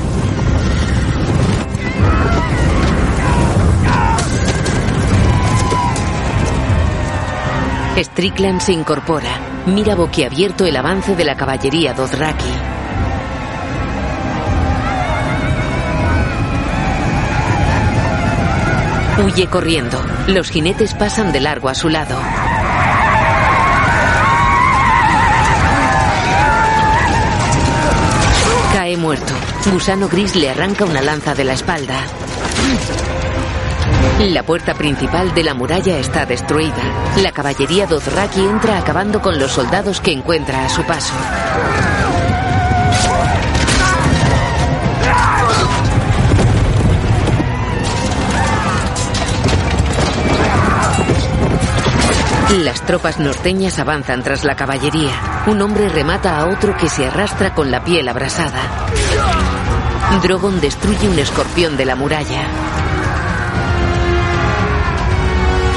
[8.05, 9.30] Strickland se incorpora.
[9.66, 12.44] Mira boquiabierto el avance de la caballería Dothraki.
[19.24, 19.99] Huye corriendo.
[20.28, 22.18] Los jinetes pasan de largo a su lado.
[28.74, 29.32] Cae muerto.
[29.72, 31.97] Gusano Gris le arranca una lanza de la espalda.
[34.21, 36.83] La puerta principal de la muralla está destruida.
[37.23, 41.15] La caballería Dothraki entra acabando con los soldados que encuentra a su paso.
[52.63, 55.45] Las tropas norteñas avanzan tras la caballería.
[55.47, 58.63] Un hombre remata a otro que se arrastra con la piel abrasada.
[60.23, 62.47] Drogon destruye un escorpión de la muralla.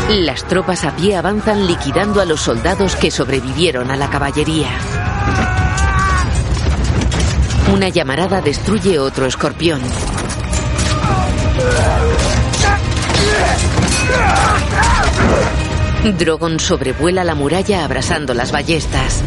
[0.10, 4.70] Las tropas a pie avanzan liquidando a los soldados que sobrevivieron a la caballería.
[7.72, 9.80] Una llamarada destruye otro escorpión.
[16.18, 19.22] Drogon sobrevuela la muralla abrasando las ballestas.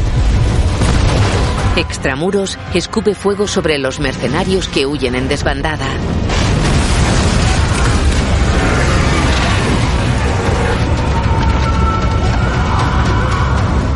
[1.76, 5.86] Extramuros escupe fuego sobre los mercenarios que huyen en desbandada.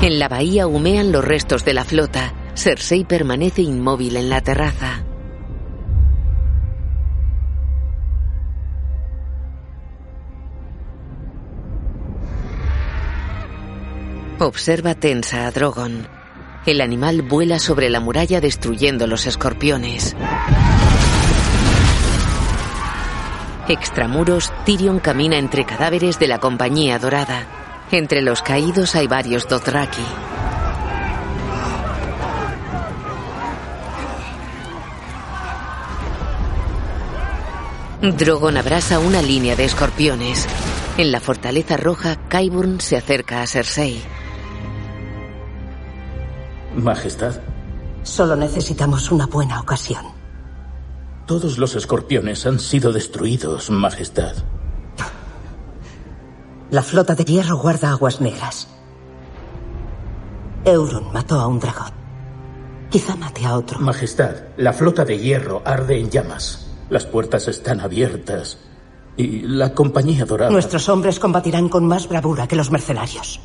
[0.03, 2.33] En la bahía humean los restos de la flota.
[2.55, 5.05] Cersei permanece inmóvil en la terraza.
[14.39, 16.07] Observa tensa a Drogon.
[16.67, 20.15] El animal vuela sobre la muralla destruyendo los escorpiones.
[23.69, 27.66] Extramuros, Tyrion camina entre cadáveres de la Compañía Dorada.
[27.91, 30.03] Entre los caídos hay varios Dothraki.
[38.19, 40.47] Drogon abraza una línea de escorpiones.
[40.99, 44.03] En la fortaleza roja, Qyburn se acerca a Cersei.
[46.75, 47.41] Majestad,
[48.03, 50.05] Solo necesitamos una buena ocasión.
[51.27, 54.37] todos los escorpiones han sido destruidos, Majestad.
[56.71, 58.69] La flota de hierro guarda aguas negras.
[60.65, 61.93] Euron mató a un dragón.
[62.91, 63.79] Quizá mate a otro.
[63.79, 66.67] Majestad, la flota de hierro arde en llamas.
[66.91, 68.59] Las puertas están abiertas.
[69.17, 70.51] Y la compañía dorada.
[70.51, 73.41] Nuestros hombres combatirán con más bravura que los mercenarios.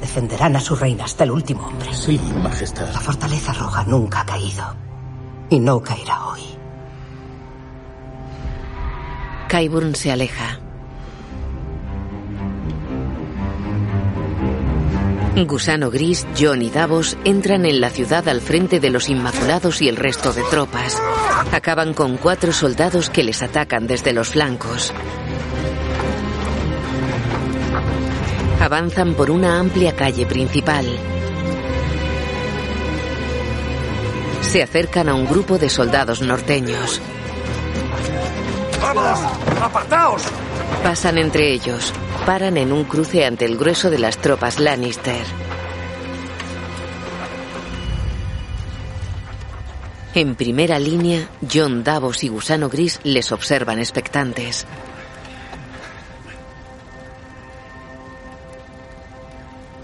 [0.00, 1.92] Defenderán a su reina hasta el último hombre.
[1.94, 2.92] Sí, Majestad.
[2.92, 4.64] La fortaleza roja nunca ha caído.
[5.50, 6.42] Y no caerá hoy.
[9.48, 10.60] Qyburn se aleja.
[15.46, 19.88] Gusano Gris, John y Davos entran en la ciudad al frente de los Inmaculados y
[19.88, 21.00] el resto de tropas.
[21.52, 24.92] Acaban con cuatro soldados que les atacan desde los flancos.
[28.60, 30.86] Avanzan por una amplia calle principal.
[34.40, 37.00] Se acercan a un grupo de soldados norteños.
[38.80, 39.20] ¡Vamos!
[39.62, 40.22] ¡Apartaos!
[40.82, 41.92] Pasan entre ellos.
[42.28, 45.24] Paran en un cruce ante el grueso de las tropas Lannister.
[50.12, 54.66] En primera línea, John Davos y Gusano Gris les observan expectantes.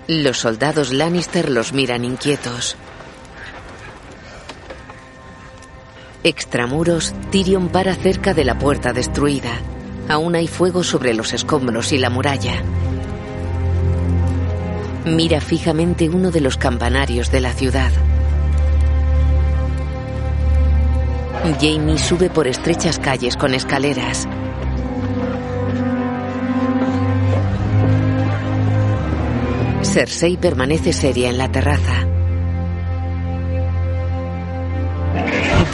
[0.06, 2.76] Los soldados Lannister los miran inquietos.
[6.22, 9.62] Extramuros, Tyrion para cerca de la puerta destruida.
[10.08, 12.62] Aún hay fuego sobre los escombros y la muralla.
[15.06, 17.90] Mira fijamente uno de los campanarios de la ciudad.
[21.60, 24.26] Jamie sube por estrechas calles con escaleras.
[29.82, 32.06] Cersei permanece seria en la terraza.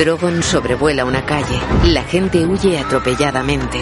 [0.01, 1.61] Drogon sobrevuela una calle.
[1.84, 3.80] La gente huye atropelladamente.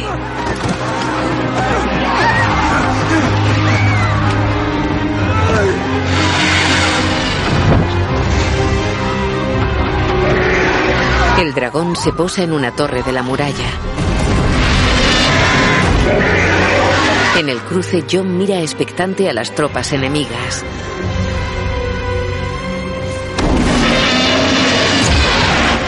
[11.39, 13.71] El dragón se posa en una torre de la muralla.
[17.39, 20.65] En el cruce, John mira expectante a las tropas enemigas.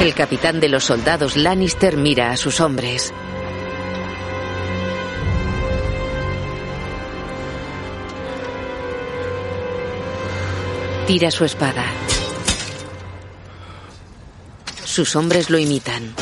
[0.01, 3.13] El capitán de los soldados Lannister mira a sus hombres.
[11.07, 11.85] Tira su espada.
[14.85, 16.15] Sus hombres lo imitan.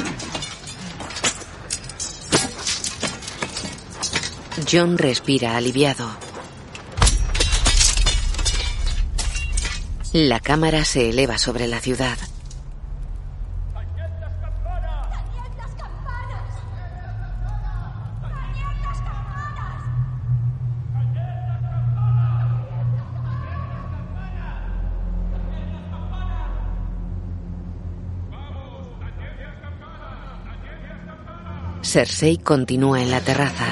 [4.71, 6.11] John respira aliviado.
[10.13, 12.19] La cámara se eleva sobre la ciudad.
[31.89, 33.65] Cersei continúa en la terraza.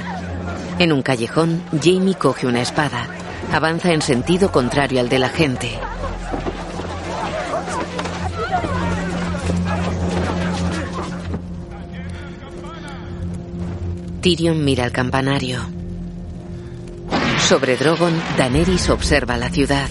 [0.79, 3.07] En un callejón, Jamie coge una espada.
[3.53, 5.79] Avanza en sentido contrario al de la gente.
[14.23, 15.61] Tyrion mira el campanario.
[17.47, 19.89] Sobre Drogon, Daenerys observa la ciudad.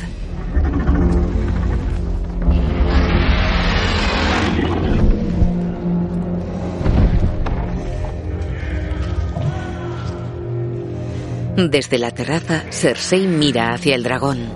[11.58, 14.50] Desde la terraza, Cersei mira hacia el dragón.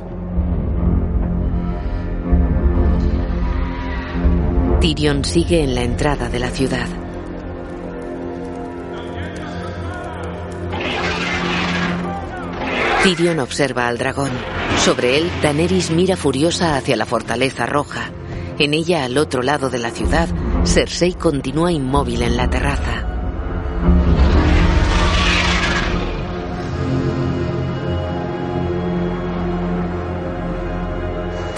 [4.81, 6.87] Tyrion sigue en la entrada de la ciudad.
[13.01, 14.31] Tyrion observa al dragón.
[14.83, 18.11] Sobre él, Daenerys mira furiosa hacia la fortaleza roja.
[18.57, 20.27] En ella, al otro lado de la ciudad,
[20.65, 23.08] Cersei continúa inmóvil en la terraza.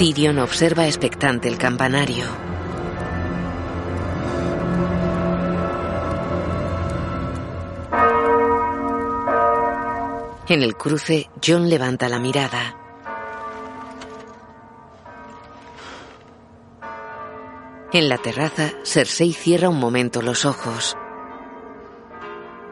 [0.01, 2.25] Tyrion observa expectante el campanario.
[10.47, 12.75] En el cruce, John levanta la mirada.
[17.93, 20.97] En la terraza, Cersei cierra un momento los ojos.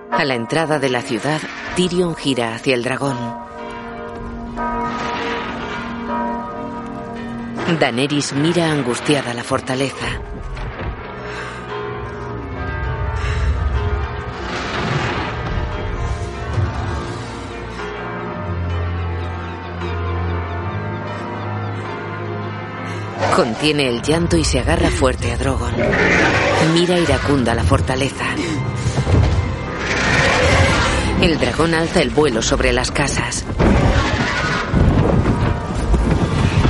[0.09, 1.41] A la entrada de la ciudad,
[1.75, 3.48] Tyrion gira hacia el dragón.
[7.77, 10.07] Daenerys mira angustiada la fortaleza.
[23.35, 25.73] Contiene el llanto y se agarra fuerte a Drogon.
[26.73, 28.25] Mira iracunda la fortaleza.
[31.21, 33.45] El dragón alza el vuelo sobre las casas.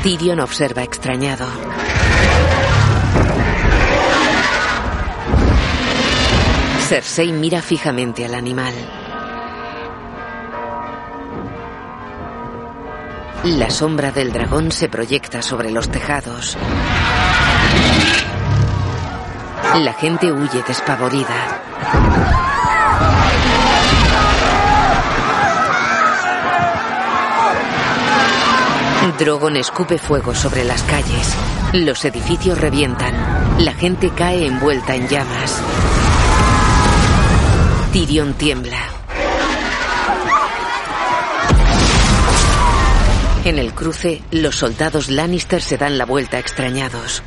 [0.01, 1.45] Tyrion observa extrañado.
[6.87, 8.73] Cersei mira fijamente al animal.
[13.43, 16.57] La sombra del dragón se proyecta sobre los tejados.
[19.75, 22.48] La gente huye despavorida.
[29.19, 31.35] Drogon escupe fuego sobre las calles.
[31.73, 33.13] Los edificios revientan.
[33.65, 35.61] La gente cae envuelta en llamas.
[37.91, 38.79] Tyrion tiembla.
[43.43, 47.21] En el cruce, los soldados Lannister se dan la vuelta extrañados.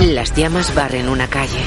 [0.00, 1.60] Las llamas barren una calle.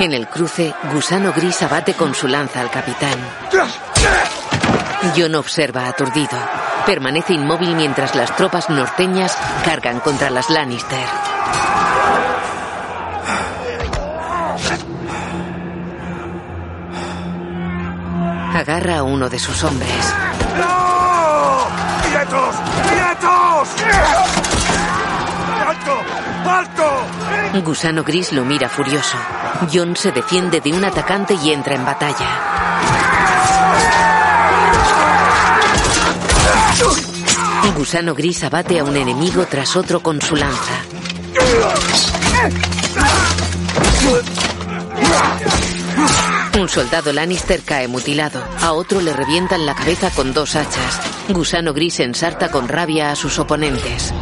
[0.00, 3.18] En el cruce, Gusano Gris abate con su lanza al capitán.
[5.16, 6.38] Jon observa aturdido.
[6.84, 11.06] Permanece inmóvil mientras las tropas norteñas cargan contra las Lannister.
[18.54, 20.23] Agarra a uno de sus hombres.
[27.64, 29.16] Gusano Gris lo mira furioso.
[29.72, 32.54] Jon se defiende de un atacante y entra en batalla.
[37.76, 40.72] Gusano Gris abate a un enemigo tras otro con su lanza.
[46.58, 48.42] Un soldado Lannister cae mutilado.
[48.62, 51.00] A otro le revientan la cabeza con dos hachas.
[51.28, 54.14] Gusano Gris ensarta con rabia a sus oponentes.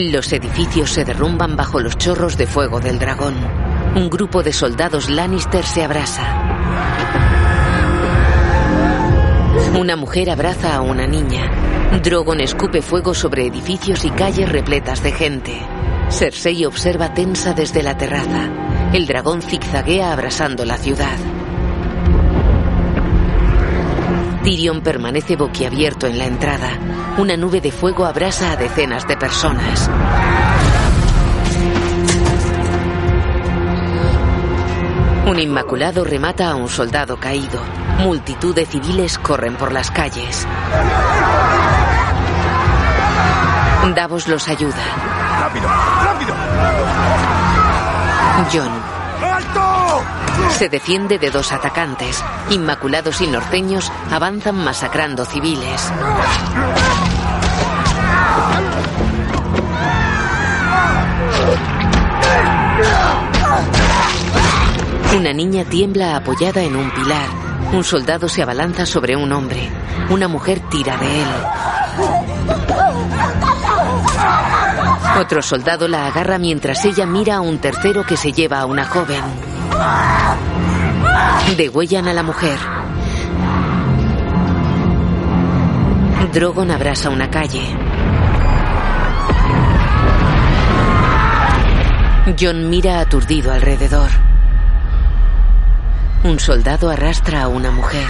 [0.00, 3.34] Los edificios se derrumban bajo los chorros de fuego del dragón.
[3.96, 6.44] Un grupo de soldados Lannister se abrasa.
[9.76, 11.50] Una mujer abraza a una niña.
[12.00, 15.60] Drogon escupe fuego sobre edificios y calles repletas de gente.
[16.10, 18.48] Cersei observa tensa desde la terraza.
[18.92, 21.18] El dragón zigzaguea abrasando la ciudad.
[24.48, 26.70] Tyrion permanece boquiabierto en la entrada.
[27.18, 29.90] Una nube de fuego abrasa a decenas de personas.
[35.26, 37.60] Un inmaculado remata a un soldado caído.
[37.98, 40.46] Multitud de civiles corren por las calles.
[43.94, 44.82] Davos los ayuda.
[45.40, 45.68] ¡Rápido!
[46.04, 46.34] ¡Rápido!
[48.50, 48.87] John.
[50.50, 52.22] Se defiende de dos atacantes.
[52.50, 55.92] Inmaculados y norteños avanzan masacrando civiles.
[65.16, 67.28] Una niña tiembla apoyada en un pilar.
[67.72, 69.70] Un soldado se abalanza sobre un hombre.
[70.10, 71.28] Una mujer tira de él.
[75.18, 78.84] Otro soldado la agarra mientras ella mira a un tercero que se lleva a una
[78.84, 79.22] joven.
[81.56, 82.58] Degüellan a la mujer.
[86.32, 87.62] Drogon abraza una calle.
[92.38, 94.10] John mira aturdido alrededor.
[96.24, 98.06] Un soldado arrastra a una mujer.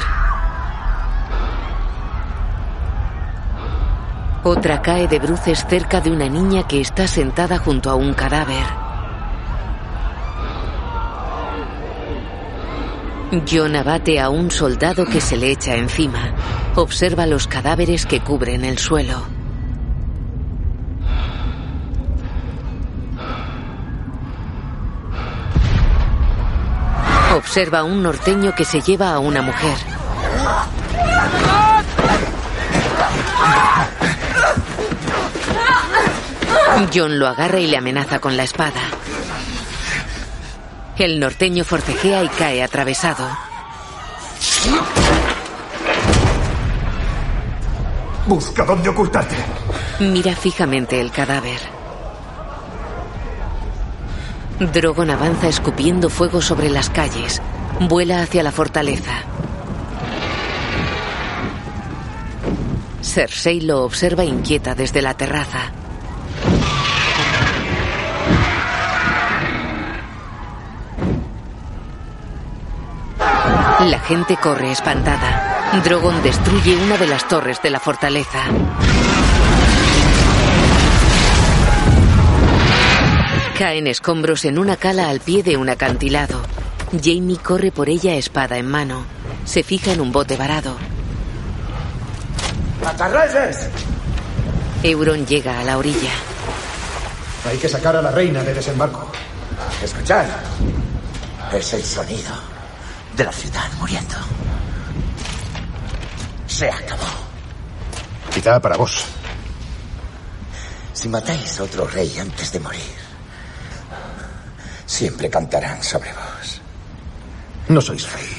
[4.43, 8.88] Otra cae de bruces cerca de una niña que está sentada junto a un cadáver.
[13.31, 16.35] John abate a un soldado que se le echa encima.
[16.77, 19.23] Observa los cadáveres que cubren el suelo.
[27.37, 29.77] Observa un norteño que se lleva a una mujer.
[36.95, 38.98] John lo agarra y le amenaza con la espada.
[40.99, 43.25] El norteño forcejea y cae atravesado.
[48.27, 49.37] Busca dónde ocultarte.
[50.01, 51.61] Mira fijamente el cadáver.
[54.59, 57.41] Drogon avanza escupiendo fuego sobre las calles.
[57.79, 59.23] Vuela hacia la fortaleza.
[63.03, 65.78] Cersei lo observa inquieta desde la terraza.
[73.81, 75.81] La gente corre espantada.
[75.85, 78.43] Drogon destruye una de las torres de la fortaleza.
[83.57, 86.43] Caen escombros en una cala al pie de un acantilado.
[86.91, 89.05] Jamie corre por ella espada en mano.
[89.45, 90.77] Se fija en un bote varado.
[92.85, 93.69] ¡Atarrayes!
[94.83, 96.11] Euron llega a la orilla.
[97.49, 99.09] Hay que sacar a la reina de desembarco.
[99.85, 100.27] Escuchad.
[101.53, 102.58] Es el sonido
[103.19, 104.15] de la ciudad muriendo.
[106.47, 107.03] Se acabó.
[108.33, 109.05] Quizá para vos.
[110.93, 112.97] Si matáis a otro rey antes de morir,
[114.87, 116.61] siempre cantarán sobre vos.
[117.69, 118.37] No sois rey.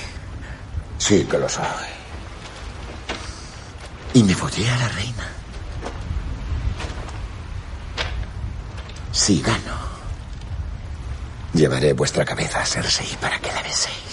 [0.97, 1.65] Sí que lo soy.
[4.13, 5.27] Y me follé a la reina.
[9.11, 9.77] Si gano,
[11.53, 14.08] llevaré vuestra cabeza a Cersei para que la beséis.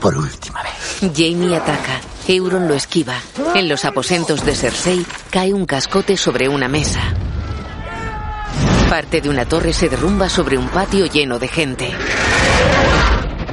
[0.00, 1.12] Por última vez.
[1.14, 2.00] Jamie ataca.
[2.28, 3.16] Euron lo esquiva.
[3.54, 7.00] En los aposentos de Cersei cae un cascote sobre una mesa.
[8.88, 11.90] Parte de una torre se derrumba sobre un patio lleno de gente.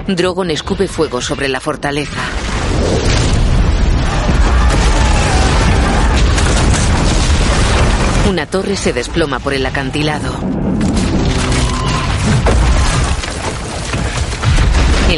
[0.08, 2.22] Drogon escupe fuego sobre la fortaleza.
[8.30, 10.40] Una torre se desploma por el acantilado.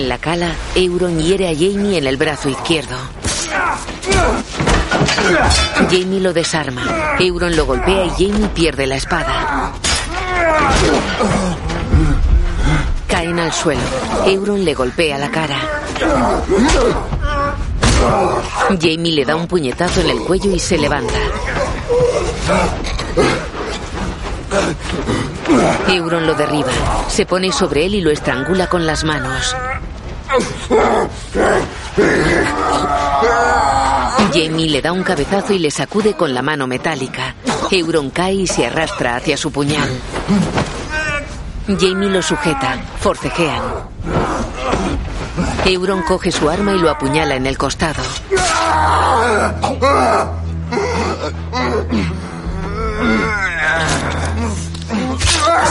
[0.04, 2.98] En la cala, Euron hiere a Jamie en el brazo izquierdo.
[5.90, 7.16] Jamie lo desarma.
[7.22, 9.72] Euron lo golpea y Jamie pierde la espada.
[13.08, 13.80] Caen al suelo.
[14.26, 15.58] Euron le golpea la cara.
[18.82, 21.18] Jamie le da un puñetazo en el cuello y se levanta.
[25.88, 26.72] Euron lo derriba.
[27.08, 29.56] Se pone sobre él y lo estrangula con las manos.
[34.34, 37.36] Jamie le da un cabezazo y le sacude con la mano metálica.
[37.72, 39.90] Euron cae y se arrastra hacia su puñal.
[41.68, 42.78] Jamie lo sujeta.
[43.00, 43.62] Forcejean.
[45.66, 48.04] Euron coge su arma y lo apuñala en el costado.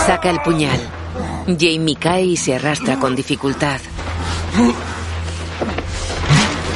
[0.07, 0.81] Saca el puñal.
[1.47, 3.81] Jamie cae y se arrastra con dificultad.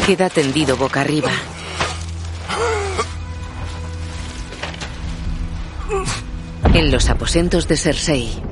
[0.07, 1.31] Queda tendido boca arriba.
[6.72, 8.43] En los aposentos de Cersei,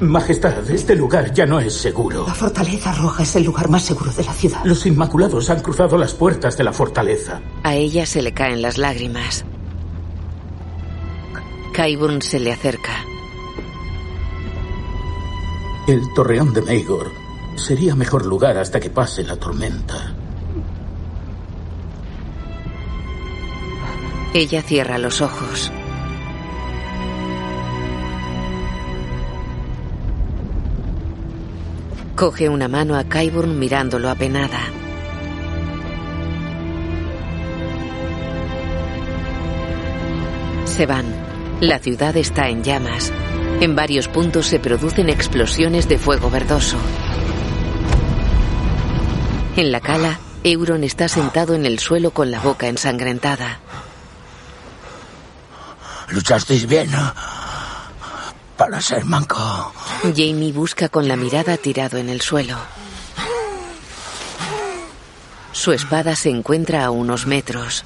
[0.00, 2.24] Majestad, este lugar ya no es seguro.
[2.26, 4.60] La fortaleza roja es el lugar más seguro de la ciudad.
[4.64, 7.40] Los Inmaculados han cruzado las puertas de la fortaleza.
[7.64, 9.44] a ella se le caen las lágrimas.
[11.74, 13.04] Qyburn se le acerca.
[15.88, 17.17] El torreón de Maegor
[17.58, 20.14] sería mejor lugar hasta que pase la tormenta.
[24.34, 25.72] Ella cierra los ojos.
[32.14, 34.58] Coge una mano a Kyburn mirándolo apenada.
[40.64, 41.06] Se van.
[41.60, 43.12] La ciudad está en llamas.
[43.60, 46.76] En varios puntos se producen explosiones de fuego verdoso.
[49.58, 53.58] En la cala, Euron está sentado en el suelo con la boca ensangrentada.
[56.10, 56.88] Luchasteis bien.
[58.56, 59.74] Para ser manco.
[60.14, 62.56] Jamie busca con la mirada tirado en el suelo.
[65.50, 67.82] Su espada se encuentra a unos metros.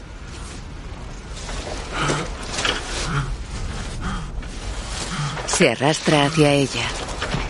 [5.46, 6.84] Se arrastra hacia ella.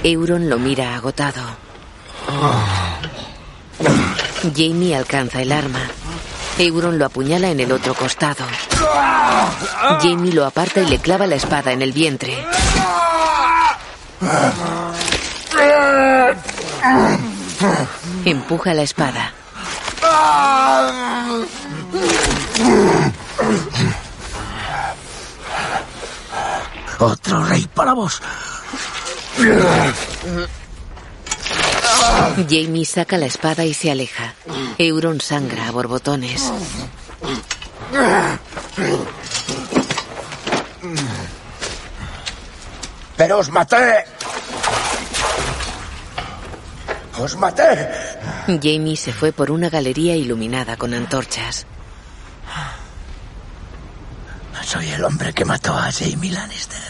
[0.04, 1.42] Euron lo mira agotado.
[4.54, 5.80] Jamie alcanza el arma.
[6.58, 8.44] Euron lo apuñala en el otro costado.
[10.00, 12.36] Jamie lo aparta y le clava la espada en el vientre.
[18.24, 19.32] Empuja la espada.
[26.98, 28.20] Otro rey para vos.
[32.48, 34.34] Jamie saca la espada y se aleja.
[34.78, 36.52] Euron sangra a borbotones.
[43.16, 44.04] Pero os maté.
[47.18, 47.88] Os maté.
[48.46, 51.66] Jamie se fue por una galería iluminada con antorchas.
[54.64, 56.80] Soy el hombre que mató a Jamie Lannister.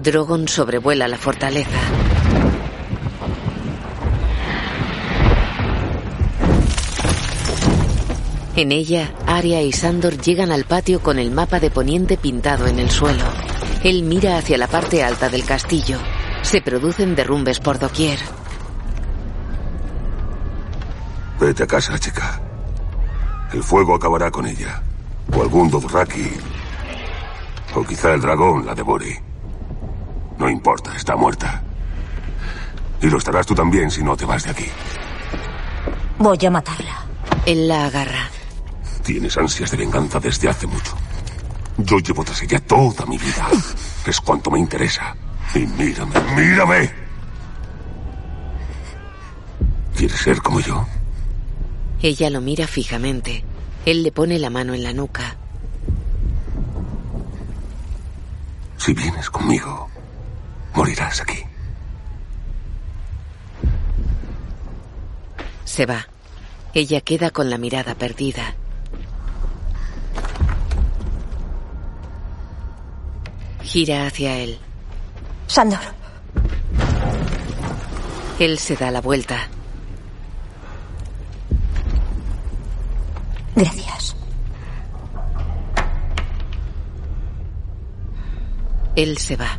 [0.00, 1.80] Drogon sobrevuela la fortaleza.
[8.54, 12.78] En ella, Arya y Sandor llegan al patio con el mapa de Poniente pintado en
[12.78, 13.24] el suelo.
[13.82, 15.98] Él mira hacia la parte alta del castillo.
[16.42, 18.18] Se producen derrumbes por doquier.
[21.40, 22.40] Vete a casa, chica.
[23.54, 24.82] El fuego acabará con ella.
[25.34, 26.30] O algún Dothraki.
[27.74, 29.22] O quizá el dragón la devore.
[30.38, 31.62] No importa, está muerta.
[33.00, 34.66] Y lo estarás tú también si no te vas de aquí.
[36.18, 37.06] Voy a matarla.
[37.46, 38.28] Él la agarra.
[39.04, 40.96] Tienes ansias de venganza desde hace mucho.
[41.78, 43.48] Yo llevo tras ella toda mi vida.
[44.06, 45.16] Es cuanto me interesa.
[45.54, 46.90] Y mírame, mírame.
[49.96, 50.86] ¿Quieres ser como yo?
[52.00, 53.44] Ella lo mira fijamente.
[53.84, 55.36] Él le pone la mano en la nuca.
[58.76, 59.88] Si vienes conmigo,
[60.74, 61.38] morirás aquí.
[65.64, 66.06] Se va.
[66.74, 68.54] Ella queda con la mirada perdida.
[73.64, 74.58] Gira hacia él.
[75.46, 75.80] Sandor.
[78.38, 79.48] Él se da la vuelta.
[83.54, 84.16] Gracias.
[88.96, 89.58] Él se va.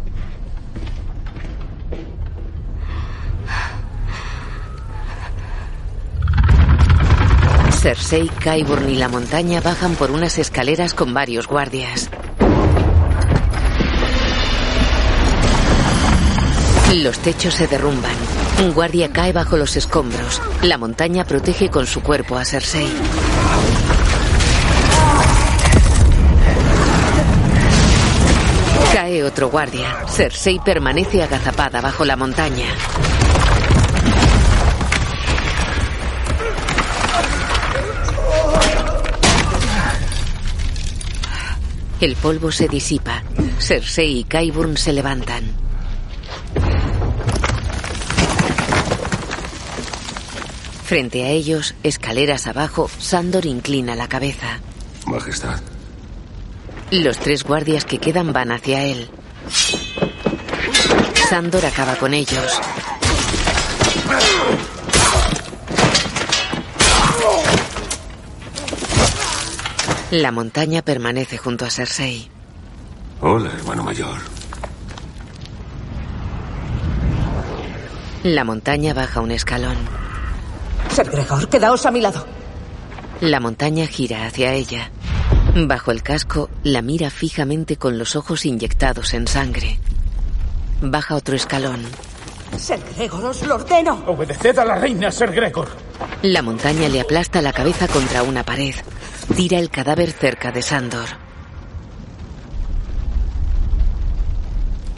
[7.71, 12.09] Cersei, Qyburn y la montaña bajan por unas escaleras con varios guardias.
[16.93, 18.11] Los techos se derrumban.
[18.59, 20.39] Un guardia cae bajo los escombros.
[20.61, 22.87] La montaña protege con su cuerpo a Cersei.
[28.93, 30.05] Cae otro guardia.
[30.07, 32.67] Cersei permanece agazapada bajo la montaña.
[41.99, 43.23] El polvo se disipa.
[43.57, 45.72] Cersei y Qyburn se levantan.
[50.93, 54.59] Frente a ellos, escaleras abajo, Sandor inclina la cabeza.
[55.07, 55.59] Majestad.
[56.91, 59.09] Los tres guardias que quedan van hacia él.
[61.27, 62.61] Sandor acaba con ellos.
[70.11, 72.29] La montaña permanece junto a Cersei.
[73.19, 74.19] Hola, hermano mayor.
[78.21, 80.02] La montaña baja un escalón.
[80.93, 82.23] Ser Gregor, quedaos a mi lado.
[83.19, 84.91] La montaña gira hacia ella.
[85.55, 89.79] Bajo el casco, la mira fijamente con los ojos inyectados en sangre.
[90.81, 91.81] Baja otro escalón.
[92.57, 94.03] Ser Gregor, os lo ordeno.
[94.05, 95.69] Obedeced a la reina, Ser Gregor.
[96.21, 98.75] La montaña le aplasta la cabeza contra una pared.
[99.35, 101.07] Tira el cadáver cerca de Sandor.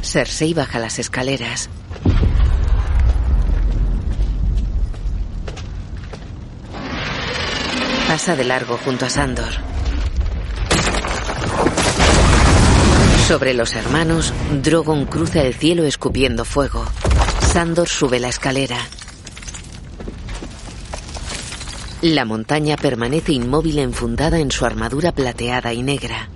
[0.02, 1.70] Cersei baja las escaleras.
[8.16, 9.52] Pasa de largo junto a Sandor.
[13.28, 16.86] Sobre los hermanos, Drogon cruza el cielo escupiendo fuego.
[17.42, 18.78] Sandor sube la escalera.
[22.02, 26.30] La montaña permanece inmóvil enfundada en su armadura plateada y negra.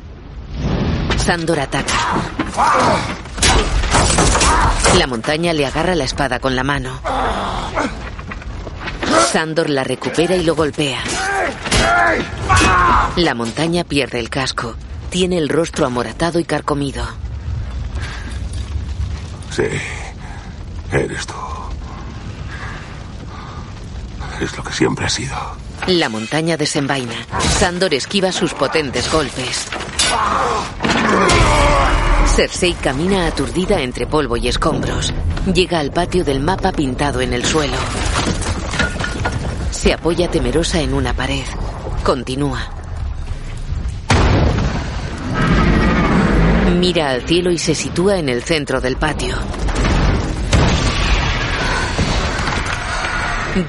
[1.16, 1.96] Sandor ataca.
[4.98, 7.00] La montaña le agarra la espada con la mano.
[9.32, 11.02] Sandor la recupera y lo golpea.
[13.16, 14.76] La montaña pierde el casco.
[15.10, 17.04] Tiene el rostro amoratado y carcomido.
[19.52, 19.64] Sí,
[20.92, 21.34] eres tú.
[24.40, 25.36] Es lo que siempre ha sido.
[25.88, 27.16] La montaña desenvaina.
[27.60, 29.68] Sandor esquiva sus potentes golpes.
[32.36, 35.14] Cersei camina aturdida entre polvo y escombros.
[35.54, 37.78] Llega al patio del mapa pintado en el suelo.
[39.72, 41.44] Se apoya temerosa en una pared.
[42.10, 42.68] Continúa.
[46.80, 49.36] Mira al cielo y se sitúa en el centro del patio.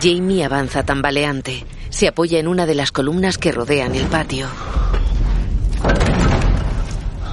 [0.00, 1.66] Jamie avanza tambaleante.
[1.90, 4.48] Se apoya en una de las columnas que rodean el patio.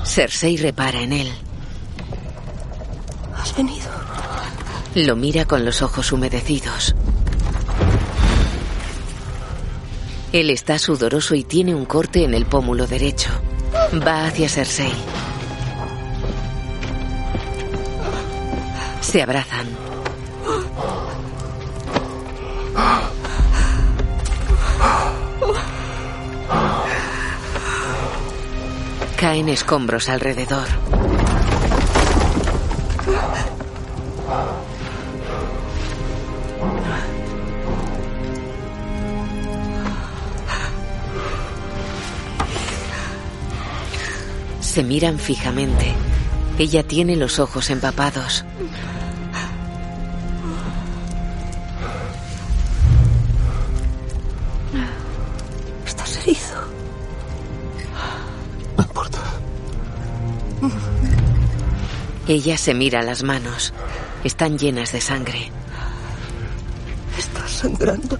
[0.03, 1.31] Cersei repara en él.
[3.33, 3.87] ¿Has venido?
[4.95, 6.93] Lo mira con los ojos humedecidos.
[10.33, 13.29] Él está sudoroso y tiene un corte en el pómulo derecho.
[14.05, 14.91] Va hacia Cersei.
[18.99, 19.67] Se abrazan.
[29.17, 30.67] Caen escombros alrededor.
[44.77, 45.91] Se miran fijamente.
[46.59, 48.45] Ella tiene los ojos empapados.
[55.83, 56.61] Estás herido.
[58.77, 59.17] No importa.
[62.27, 63.73] Ella se mira las manos.
[64.23, 65.51] Están llenas de sangre.
[67.17, 68.19] Estás sangrando.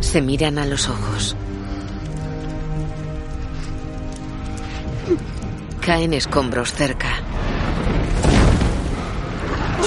[0.00, 1.36] Se miran a los ojos.
[5.84, 7.08] Caen escombros cerca.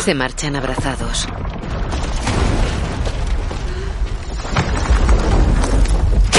[0.03, 1.25] Se marchan abrazados.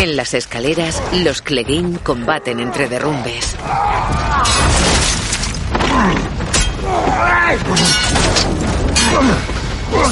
[0.03, 3.57] En las escaleras, los Clegane combaten entre derrumbes.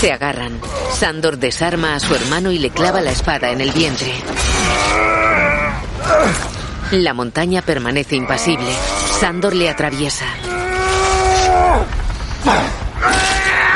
[0.00, 0.58] Se agarran.
[0.94, 4.14] Sandor desarma a su hermano y le clava la espada en el vientre.
[6.92, 8.70] La montaña permanece impasible.
[9.24, 10.26] Sandor le atraviesa.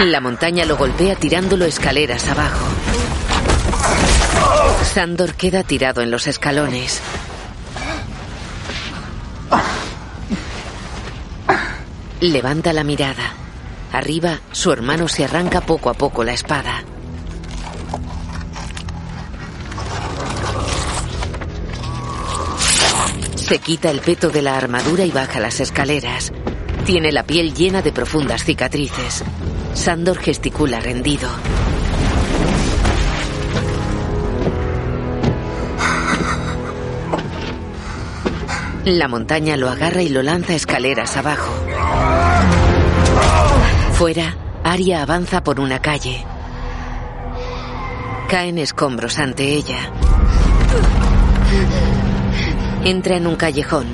[0.01, 2.67] La montaña lo golpea tirándolo escaleras abajo.
[4.85, 7.01] Sandor queda tirado en los escalones.
[12.21, 13.33] Levanta la mirada.
[13.91, 16.85] Arriba, su hermano se arranca poco a poco la espada.
[23.49, 26.35] Se quita el peto de la armadura y baja las escaleras.
[26.85, 29.25] Tiene la piel llena de profundas cicatrices.
[29.73, 31.31] Sandor gesticula rendido.
[38.85, 41.51] La montaña lo agarra y lo lanza escaleras abajo.
[43.95, 46.23] Fuera, Aria avanza por una calle.
[48.29, 49.91] Caen escombros ante ella.
[52.85, 53.87] Entra en un callejón.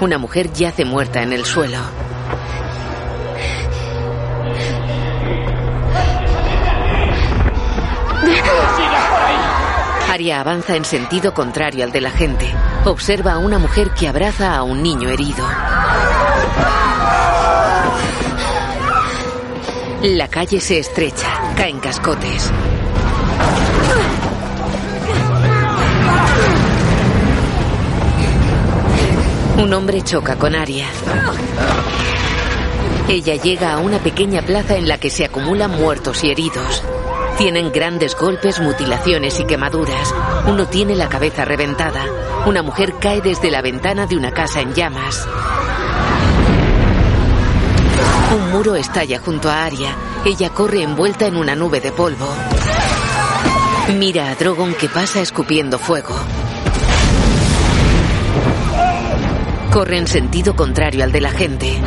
[0.00, 1.78] Una mujer yace muerta en el suelo.
[10.10, 12.46] Aria avanza en sentido contrario al de la gente.
[12.84, 15.46] Observa a una mujer que abraza a un niño herido.
[20.02, 22.50] La calle se estrecha, caen cascotes.
[29.62, 30.88] Un hombre choca con Aria.
[33.08, 36.82] Ella llega a una pequeña plaza en la que se acumulan muertos y heridos.
[37.38, 40.12] Tienen grandes golpes, mutilaciones y quemaduras.
[40.48, 42.04] Uno tiene la cabeza reventada.
[42.44, 45.28] Una mujer cae desde la ventana de una casa en llamas.
[48.34, 49.94] Un muro estalla junto a Aria.
[50.24, 52.26] Ella corre envuelta en una nube de polvo.
[53.96, 56.16] Mira a Drogon que pasa escupiendo fuego.
[59.72, 61.80] Corre en sentido contrario al de la gente.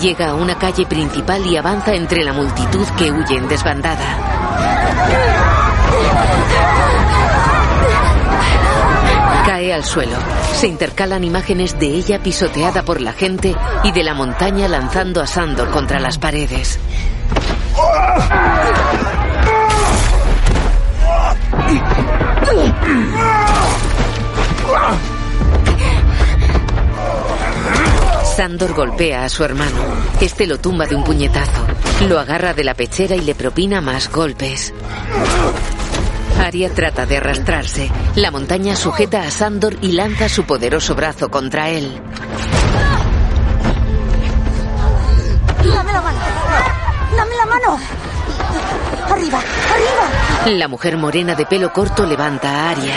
[0.00, 4.16] Llega a una calle principal y avanza entre la multitud que huye en desbandada.
[9.44, 10.16] Cae al suelo.
[10.54, 15.26] Se intercalan imágenes de ella pisoteada por la gente y de la montaña lanzando a
[15.26, 16.78] Sandor contra las paredes.
[28.36, 29.78] Sandor golpea a su hermano.
[30.20, 31.66] Este lo tumba de un puñetazo.
[32.08, 34.72] Lo agarra de la pechera y le propina más golpes.
[36.40, 37.90] Arya trata de arrastrarse.
[38.14, 42.00] La montaña sujeta a Sandor y lanza su poderoso brazo contra él.
[45.62, 46.18] ¡Dame la mano!
[47.14, 48.09] ¡Dame la mano!
[49.20, 49.42] ¡Arriba!
[49.74, 50.56] ¡Arriba!
[50.56, 52.94] La mujer morena de pelo corto levanta a Arya.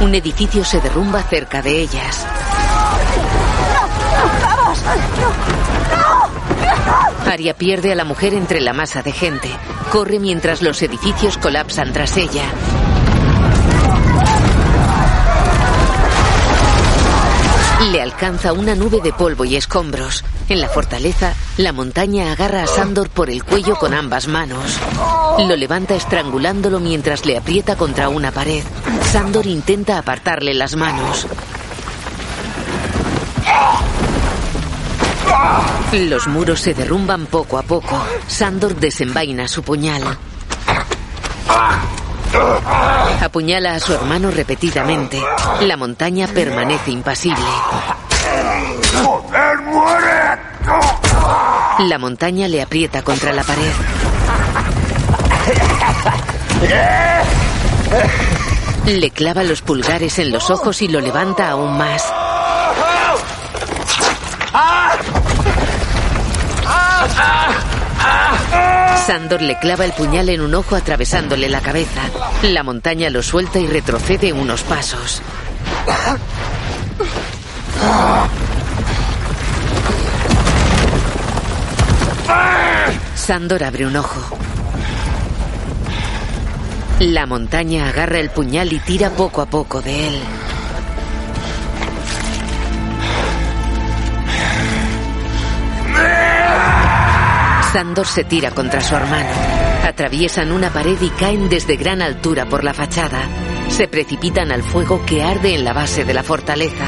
[0.00, 2.24] Un edificio se derrumba cerca de ellas.
[4.40, 4.78] ¡Vamos!
[7.26, 9.48] Arya pierde a la mujer entre la masa de gente.
[9.90, 12.44] Corre mientras los edificios colapsan tras ella.
[17.82, 20.24] Le alcanza una nube de polvo y escombros.
[20.48, 24.78] En la fortaleza, la montaña agarra a Sandor por el cuello con ambas manos.
[25.38, 28.62] Lo levanta estrangulándolo mientras le aprieta contra una pared.
[29.12, 31.26] Sandor intenta apartarle las manos.
[35.92, 38.02] Los muros se derrumban poco a poco.
[38.26, 40.02] Sandor desenvaina su puñal.
[43.20, 45.20] Apuñala a su hermano repetidamente.
[45.62, 47.44] La montaña permanece impasible.
[49.02, 50.38] ¡Joder, muere!
[51.88, 53.72] La montaña le aprieta contra la pared.
[58.86, 62.04] Le clava los pulgares en los ojos y lo levanta aún más.
[69.06, 72.00] Sandor le clava el puñal en un ojo atravesándole la cabeza.
[72.42, 75.20] La montaña lo suelta y retrocede unos pasos.
[83.14, 84.38] Sandor abre un ojo.
[87.00, 90.22] La montaña agarra el puñal y tira poco a poco de él.
[97.74, 99.30] Sandor se tira contra su hermano.
[99.82, 103.22] Atraviesan una pared y caen desde gran altura por la fachada.
[103.66, 106.86] Se precipitan al fuego que arde en la base de la fortaleza.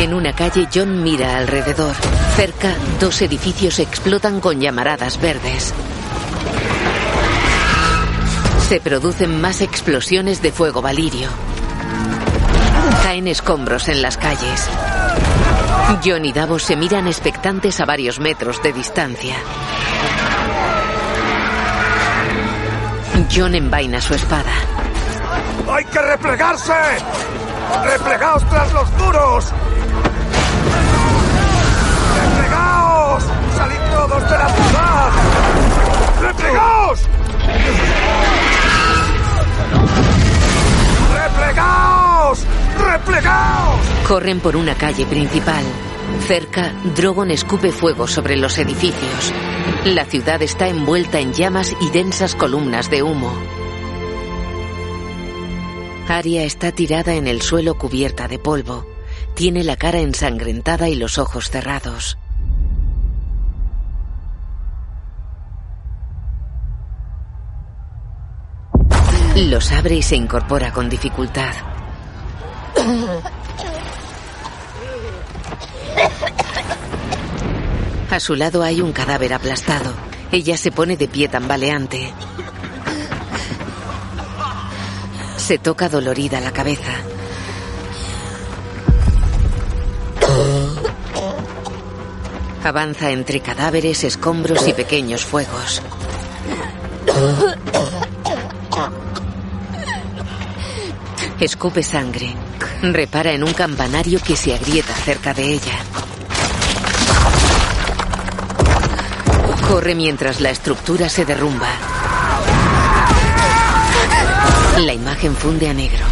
[0.00, 1.94] En una calle, John mira alrededor.
[2.34, 5.72] Cerca, dos edificios explotan con llamaradas verdes.
[8.68, 11.28] Se producen más explosiones de fuego valirio.
[13.02, 14.68] Caen escombros en las calles.
[16.04, 19.36] John y Davos se miran expectantes a varios metros de distancia.
[23.34, 24.52] John envaina su espada.
[25.70, 26.72] ¡Hay que replegarse!
[27.84, 29.46] ¡Replegaos tras los muros!
[32.16, 33.24] ¡Replegaos!
[33.56, 35.10] ¡Salid todos de la ciudad!
[36.20, 37.00] ¡Replegaos!
[41.14, 42.09] ¡Replegaos!
[44.06, 45.62] Corren por una calle principal.
[46.26, 49.32] Cerca, Drogon escupe fuego sobre los edificios.
[49.84, 53.32] La ciudad está envuelta en llamas y densas columnas de humo.
[56.08, 58.84] Arya está tirada en el suelo cubierta de polvo.
[59.34, 62.18] Tiene la cara ensangrentada y los ojos cerrados.
[69.36, 71.54] Los abre y se incorpora con dificultad.
[78.10, 79.92] A su lado hay un cadáver aplastado.
[80.32, 82.12] Ella se pone de pie tambaleante.
[85.36, 86.92] Se toca dolorida la cabeza.
[92.64, 95.80] Avanza entre cadáveres, escombros y pequeños fuegos.
[101.40, 102.34] Escupe sangre.
[102.82, 105.78] Repara en un campanario que se agrieta cerca de ella.
[109.68, 111.68] Corre mientras la estructura se derrumba.
[114.78, 116.04] La imagen funde a negro.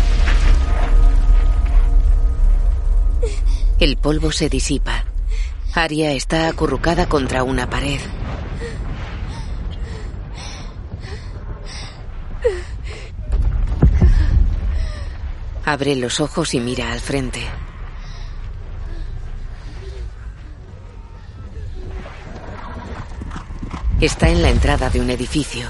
[3.81, 5.05] El polvo se disipa.
[5.75, 8.01] Aria está acurrucada contra una pared.
[15.69, 17.43] Abre los ojos y mira al frente.
[24.01, 25.69] Está en la entrada de un edificio.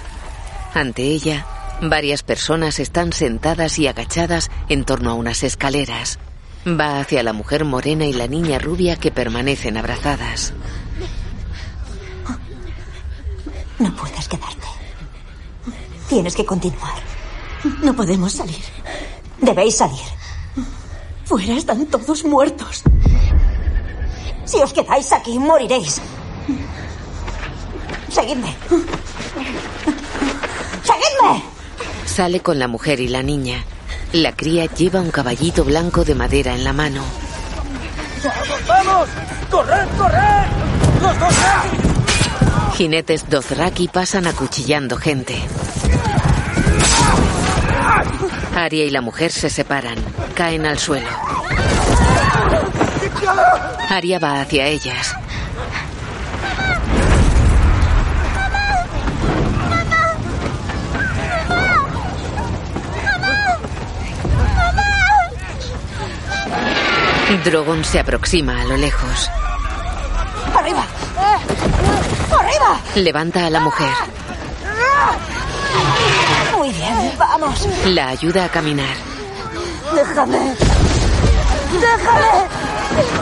[0.72, 1.46] Ante ella,
[1.82, 6.20] varias personas están sentadas y agachadas en torno a unas escaleras.
[6.64, 10.52] Va hacia la mujer morena y la niña rubia que permanecen abrazadas.
[13.80, 14.68] No puedes quedarte.
[16.08, 17.02] Tienes que continuar.
[17.82, 18.62] No podemos salir.
[19.40, 20.06] Debéis salir.
[21.24, 22.82] Fuera están todos muertos.
[24.44, 26.00] Si os quedáis aquí, moriréis.
[28.08, 28.56] Seguidme.
[30.82, 31.42] ¡Seguidme!
[32.06, 33.64] Sale con la mujer y la niña.
[34.12, 37.02] La cría lleva un caballito blanco de madera en la mano.
[38.66, 39.08] ¡Vamos!
[39.50, 40.46] ¡Corred, corred!
[41.02, 42.72] ¡Los dos ya!
[42.74, 45.36] Jinetes Dothraki pasan acuchillando gente.
[48.54, 49.96] Aria y la mujer se separan.
[50.34, 51.08] Caen al suelo.
[53.88, 55.14] Aria va hacia ellas.
[67.44, 69.30] Drogon se aproxima a lo lejos.
[70.54, 70.84] ¡Arriba!
[72.30, 72.80] ¡Arriba!
[72.96, 73.92] Levanta a la mujer.
[76.68, 77.66] Muy bien, vamos.
[77.86, 78.94] La ayuda a caminar.
[79.94, 80.54] Déjame.
[81.72, 82.46] Déjame.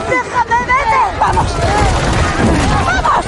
[0.09, 1.17] Déjame, vete.
[1.17, 1.47] Vamos.
[3.03, 3.25] Vamos.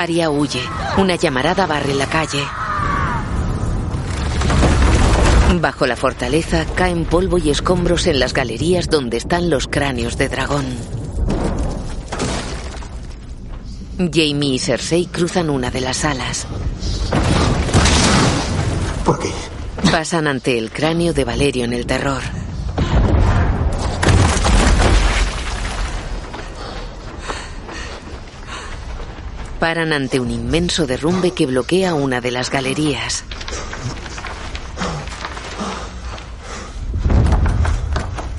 [0.00, 0.62] Aria huye.
[0.96, 2.42] Una llamarada barre la calle.
[5.60, 10.30] Bajo la fortaleza caen polvo y escombros en las galerías donde están los cráneos de
[10.30, 10.64] dragón.
[13.98, 16.46] Jamie y Cersei cruzan una de las salas.
[19.04, 19.30] ¿Por qué?
[19.90, 22.22] Pasan ante el cráneo de Valerio en el terror.
[29.60, 33.24] Paran ante un inmenso derrumbe que bloquea una de las galerías.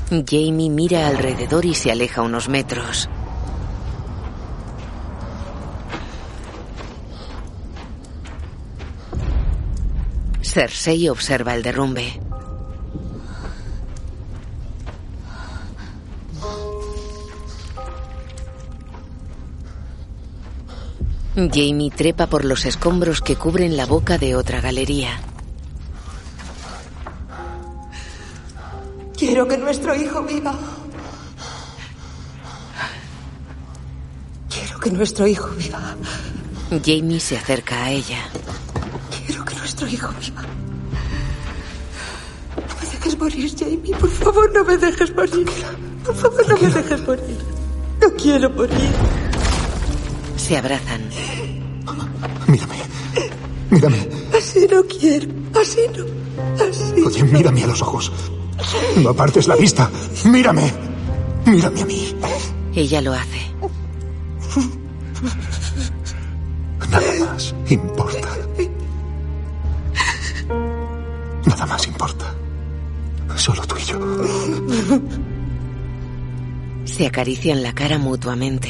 [0.10, 3.10] Jamie mira alrededor y se aleja unos metros.
[10.56, 12.18] Cersei observa el derrumbe.
[21.36, 25.20] Jamie trepa por los escombros que cubren la boca de otra galería.
[29.18, 30.58] Quiero que nuestro hijo viva.
[34.50, 35.98] Quiero que nuestro hijo viva.
[36.82, 38.20] Jamie se acerca a ella.
[39.78, 40.42] Nuestro hijo viva.
[42.56, 43.96] No me dejes morir, Jamie.
[44.00, 45.46] Por favor, no me dejes morir.
[46.06, 47.38] Por favor, no me dejes morir.
[48.02, 48.90] No quiero morir.
[50.38, 51.02] Se abrazan.
[52.48, 52.78] Mírame.
[53.70, 54.10] Mírame.
[54.38, 55.28] Así no quiero.
[55.60, 56.06] Así no.
[56.64, 57.02] Así.
[57.06, 58.14] Oye, mírame a los ojos.
[59.04, 59.92] No apartes la vista.
[60.24, 60.72] Mírame.
[61.48, 62.16] Mírame a mí.
[62.74, 63.42] Ella lo hace.
[66.90, 68.15] Nada más importa.
[71.46, 72.34] Nada más importa.
[73.36, 74.00] Solo tú y yo.
[76.86, 78.70] Se acarician la cara mutuamente.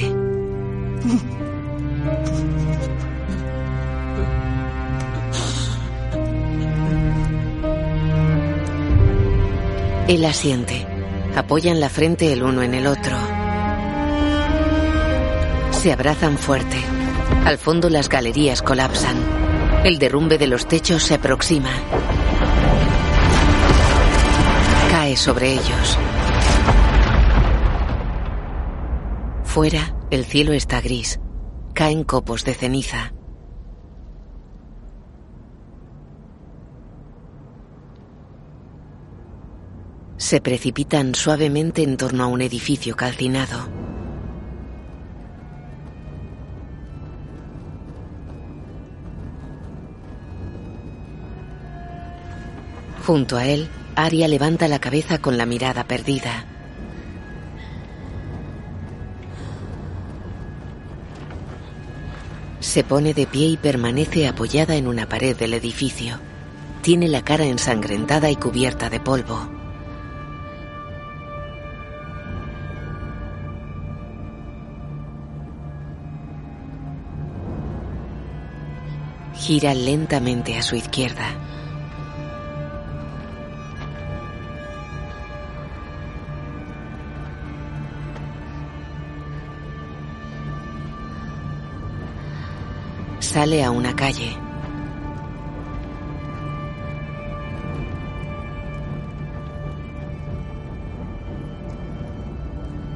[10.07, 10.85] Él asiente.
[11.35, 13.17] Apoyan la frente el uno en el otro.
[15.71, 16.77] Se abrazan fuerte.
[17.43, 19.17] Al fondo las galerías colapsan.
[19.83, 21.69] El derrumbe de los techos se aproxima
[25.19, 25.97] sobre ellos.
[29.43, 31.19] Fuera, el cielo está gris.
[31.73, 33.13] Caen copos de ceniza.
[40.17, 43.69] Se precipitan suavemente en torno a un edificio calcinado.
[53.05, 56.43] Junto a él, Aria levanta la cabeza con la mirada perdida.
[62.59, 66.19] Se pone de pie y permanece apoyada en una pared del edificio.
[66.81, 69.49] Tiene la cara ensangrentada y cubierta de polvo.
[79.35, 81.29] Gira lentamente a su izquierda.
[93.35, 94.33] Sale a una calle.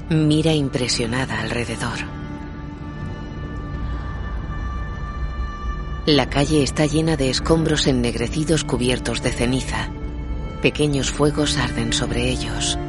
[0.10, 2.00] Mira impresionada alrededor.
[6.06, 9.90] La calle está llena de escombros ennegrecidos cubiertos de ceniza.
[10.62, 12.80] Pequeños fuegos arden sobre ellos.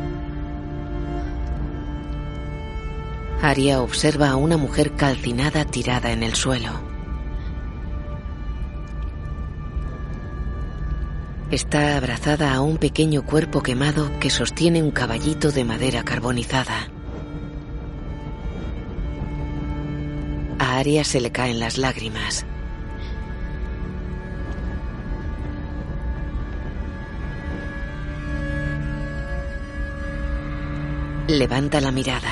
[3.42, 6.89] Aria observa a una mujer calcinada tirada en el suelo.
[11.50, 16.88] Está abrazada a un pequeño cuerpo quemado que sostiene un caballito de madera carbonizada.
[20.60, 22.46] A Aria se le caen las lágrimas.
[31.26, 32.30] Levanta la mirada.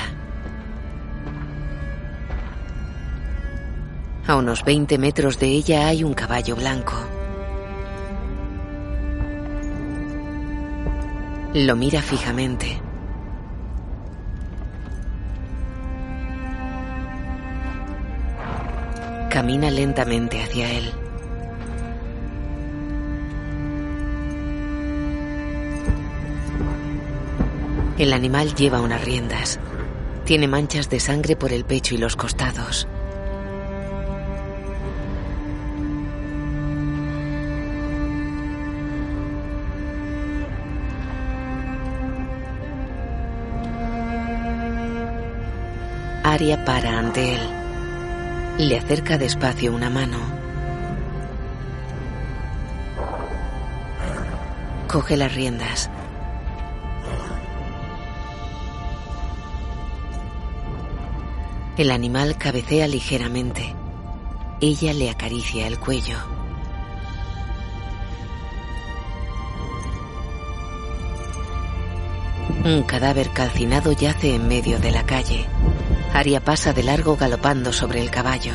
[4.27, 7.18] A unos 20 metros de ella hay un caballo blanco.
[11.53, 12.79] Lo mira fijamente.
[19.31, 20.91] Camina lentamente hacia él.
[27.97, 29.59] El animal lleva unas riendas.
[30.25, 32.87] Tiene manchas de sangre por el pecho y los costados.
[46.39, 47.41] Aria para ante él.
[48.59, 50.19] Le acerca despacio una mano.
[54.87, 55.89] Coge las riendas.
[61.75, 63.75] El animal cabecea ligeramente.
[64.61, 66.19] Ella le acaricia el cuello.
[72.63, 75.45] Un cadáver calcinado yace en medio de la calle.
[76.13, 78.53] Aria pasa de largo galopando sobre el caballo.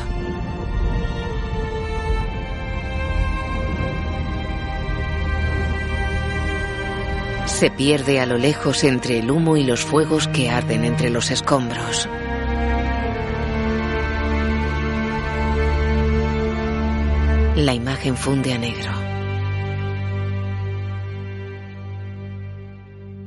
[7.45, 11.31] Se pierde a lo lejos entre el humo y los fuegos que arden entre los
[11.31, 12.09] escombros.
[17.55, 18.91] La imagen funde a negro.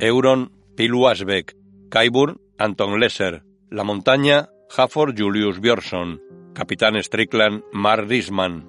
[0.00, 1.56] Euron, Piluasbeck,
[1.88, 6.22] Kaiburn, Anton Lesser, La Montaña, Hafford Julius Björnsson,
[6.54, 8.66] Capitán Strickland, Mark Risman.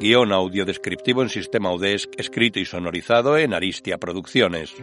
[0.00, 4.74] Guión audio descriptivo en sistema UDESC, escrito y sonorizado en Aristia Producciones.